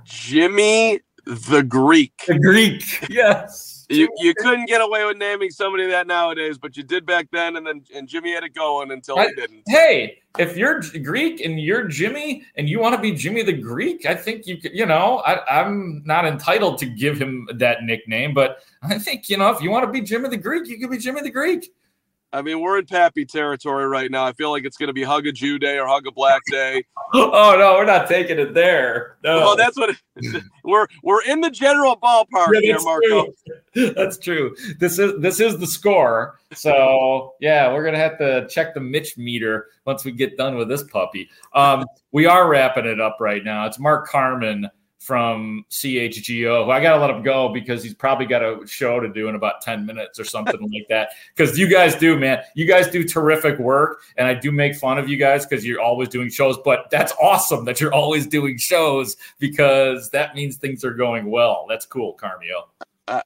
Jimmy 0.04 1.00
the 1.26 1.64
Greek. 1.64 2.24
The 2.28 2.38
Greek, 2.40 3.10
yes. 3.10 3.86
You 3.90 4.10
you 4.18 4.34
couldn't 4.36 4.66
get 4.66 4.82
away 4.82 5.06
with 5.06 5.18
naming 5.18 5.50
somebody 5.52 5.86
that 5.88 6.08
nowadays, 6.08 6.58
but 6.58 6.76
you 6.76 6.84
did 6.84 7.06
back 7.06 7.28
then, 7.32 7.58
and 7.58 7.68
then 7.68 7.84
and 7.94 8.08
Jimmy 8.08 8.34
had 8.34 8.44
it 8.44 8.54
going 8.54 8.92
until 8.92 9.20
I, 9.20 9.28
he 9.28 9.34
didn't. 9.36 9.64
Hey, 9.68 10.20
if 10.40 10.58
you're 10.58 10.82
Greek 11.04 11.42
and 11.42 11.60
you're 11.60 11.88
Jimmy 11.88 12.44
and 12.56 12.68
you 12.68 12.80
want 12.80 12.96
to 12.96 13.02
be 13.02 13.12
Jimmy 13.12 13.44
the 13.44 13.54
Greek, 13.54 14.06
I 14.06 14.16
think 14.16 14.48
you 14.48 14.58
could. 14.58 14.74
You 14.74 14.86
know, 14.86 15.22
I, 15.26 15.62
I'm 15.62 16.02
not 16.06 16.26
entitled 16.26 16.78
to 16.80 16.86
give 16.86 17.20
him 17.20 17.48
that 17.56 17.84
nickname, 17.84 18.34
but 18.34 18.60
I 18.82 18.98
think 18.98 19.30
you 19.30 19.38
know 19.38 19.50
if 19.50 19.62
you 19.62 19.70
want 19.70 19.86
to 19.86 19.92
be 19.92 20.02
Jimmy 20.02 20.30
the 20.30 20.38
Greek, 20.38 20.68
you 20.68 20.80
could 20.80 20.90
be 20.90 20.98
Jimmy 20.98 21.22
the 21.22 21.32
Greek. 21.32 21.72
I 22.34 22.42
mean, 22.42 22.62
we're 22.62 22.80
in 22.80 22.88
Pappy 22.88 23.26
territory 23.26 23.88
right 23.88 24.10
now. 24.10 24.26
I 24.26 24.34
feel 24.34 24.50
like 24.50 24.66
it's 24.66 24.76
going 24.76 24.88
to 24.88 24.94
be 24.94 25.04
Hug 25.04 25.28
a 25.28 25.32
Jew 25.32 25.60
Day 25.60 25.78
or 25.78 25.88
Hug 25.88 26.08
a 26.08 26.12
Black 26.12 26.42
Day. 26.50 26.84
oh 27.14 27.56
no, 27.58 27.76
we're 27.76 27.86
not 27.86 28.08
taking 28.08 28.40
it 28.40 28.56
there. 28.56 29.18
No, 29.24 29.52
oh, 29.52 29.56
that's 29.56 29.78
what 29.78 29.92
it, 29.92 30.44
we're 30.64 30.88
we're 31.04 31.22
in 31.26 31.42
the 31.42 31.52
general 31.52 31.96
ballpark 31.96 32.54
yeah, 32.54 32.60
here, 32.62 32.78
Marco. 32.82 33.34
True. 33.76 33.94
That's 33.96 34.18
true. 34.18 34.56
This 34.80 35.00
is 35.00 35.20
this 35.20 35.40
is 35.40 35.60
the 35.60 35.68
score. 35.68 36.40
So 36.54 37.34
yeah, 37.40 37.72
we're 37.72 37.86
gonna 37.86 37.98
have 37.98 38.18
to 38.18 38.48
check 38.48 38.74
the 38.74 38.80
Mitch 38.80 39.18
meter 39.18 39.68
once 39.86 40.04
we 40.04 40.12
get 40.12 40.38
done 40.38 40.56
with 40.56 40.70
this 40.70 40.84
puppy. 40.84 41.30
Um, 41.54 41.86
we 42.12 42.26
are 42.26 42.48
wrapping 42.48 42.86
it 42.86 43.00
up 43.00 43.18
right 43.20 43.44
now. 43.44 43.66
It's 43.66 43.80
Mark 43.80 44.08
Carman 44.08 44.70
from 45.04 45.66
CHGO, 45.70 46.64
who 46.64 46.72
I 46.72 46.82
got 46.82 46.94
to 46.94 47.02
let 47.02 47.10
him 47.10 47.24
go 47.24 47.50
because 47.50 47.84
he's 47.84 47.94
probably 47.94 48.26
got 48.26 48.42
a 48.42 48.66
show 48.66 49.02
to 49.02 49.12
do 49.12 49.28
in 49.28 49.36
about 49.36 49.62
10 49.62 49.86
minutes 49.86 50.18
or 50.18 50.24
something 50.24 50.62
like 50.74 50.88
that. 50.88 51.10
Because 51.36 51.60
you 51.60 51.68
guys 51.68 51.94
do, 51.96 52.18
man. 52.18 52.42
You 52.56 52.66
guys 52.66 52.88
do 52.88 53.04
terrific 53.04 53.60
work. 53.60 54.02
And 54.16 54.28
I 54.28 54.34
do 54.34 54.50
make 54.50 54.76
fun 54.76 54.98
of 54.98 55.10
you 55.10 55.18
guys 55.18 55.46
because 55.46 55.66
you're 55.66 55.82
always 55.82 56.08
doing 56.08 56.30
shows. 56.30 56.58
But 56.64 56.90
that's 56.90 57.12
awesome 57.22 57.66
that 57.66 57.82
you're 57.82 57.94
always 57.94 58.26
doing 58.28 58.58
shows 58.58 59.18
because 59.40 60.10
that 60.12 60.36
means 60.36 60.56
things 60.56 60.86
are 60.86 60.94
going 60.94 61.30
well. 61.30 61.66
That's 61.68 61.86
cool, 61.86 62.16
Carmio. 62.16 62.64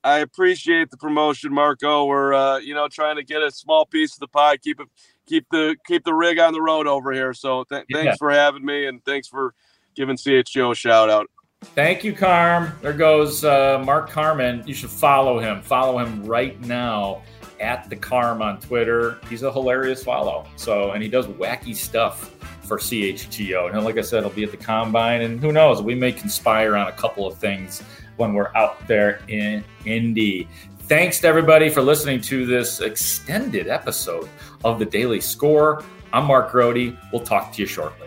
I 0.04 0.20
appreciate 0.20 0.90
the 0.90 0.98
promotion, 0.98 1.54
Marco. 1.54 2.06
We're 2.06 2.34
uh, 2.34 2.58
you 2.58 2.74
know 2.74 2.88
trying 2.88 3.18
to 3.18 3.24
get 3.24 3.44
a 3.44 3.52
small 3.52 3.86
piece 3.86 4.14
of 4.14 4.20
the 4.20 4.28
pie, 4.28 4.58
keep 4.58 4.80
it, 4.80 4.88
keep 5.28 5.46
the 5.52 5.76
keep 5.86 6.04
the 6.04 6.16
rig 6.16 6.40
on 6.40 6.54
the 6.54 6.62
road 6.62 6.88
over 6.88 7.14
here. 7.14 7.32
So 7.32 7.64
th- 7.66 7.86
yeah. 7.88 7.98
thanks 7.98 8.18
for 8.18 8.32
having 8.32 8.66
me, 8.66 8.88
and 8.88 9.06
thanks 9.06 9.28
for 9.28 9.54
giving 9.96 10.16
CHGO 10.16 10.72
a 10.72 10.76
shout 10.76 11.12
out. 11.12 11.28
Thank 11.62 12.04
you, 12.04 12.14
Carm. 12.14 12.72
There 12.82 12.94
goes 12.94 13.44
uh, 13.44 13.82
Mark 13.84 14.10
Carman. 14.10 14.64
You 14.68 14.74
should 14.74 14.92
follow 14.92 15.40
him. 15.40 15.62
Follow 15.62 15.98
him 15.98 16.24
right 16.24 16.60
now 16.62 17.24
at 17.60 17.90
the 17.90 17.96
Carm 17.96 18.42
on 18.42 18.60
Twitter. 18.60 19.20
He's 19.30 19.44
a 19.44 19.52
hilarious 19.52 20.04
follow. 20.04 20.46
So, 20.56 20.92
and 20.92 21.02
he 21.02 21.10
does 21.10 21.26
wacky 21.28 21.76
stuff 21.76 22.36
for 22.64 22.78
CHGO. 22.78 23.74
And 23.74 23.84
like 23.84 23.98
I 23.98 24.02
said, 24.02 24.24
he'll 24.24 24.34
be 24.34 24.44
at 24.44 24.52
the 24.52 24.58
combine, 24.58 25.22
and 25.22 25.40
who 25.40 25.52
knows, 25.52 25.82
we 25.82 25.96
may 25.96 26.12
conspire 26.12 26.76
on 26.76 26.88
a 26.88 26.92
couple 26.92 27.26
of 27.26 27.38
things 27.38 27.82
when 28.18 28.34
we're 28.34 28.56
out 28.56 28.88
there 28.88 29.22
in 29.28 29.64
Indy. 29.86 30.48
Thanks 30.82 31.20
to 31.22 31.28
everybody 31.28 31.70
for 31.70 31.82
listening 31.82 32.22
to 32.22 32.46
this 32.46 32.82
extended 32.82 33.68
episode 33.68 34.30
of 34.64 34.80
the 34.80 34.86
Daily 34.86 35.22
Score. 35.22 35.84
I'm 36.14 36.26
Mark 36.26 36.52
Grote. 36.52 36.96
We'll 37.12 37.24
talk 37.24 37.52
to 37.54 37.62
you 37.62 37.68
shortly. 37.68 38.07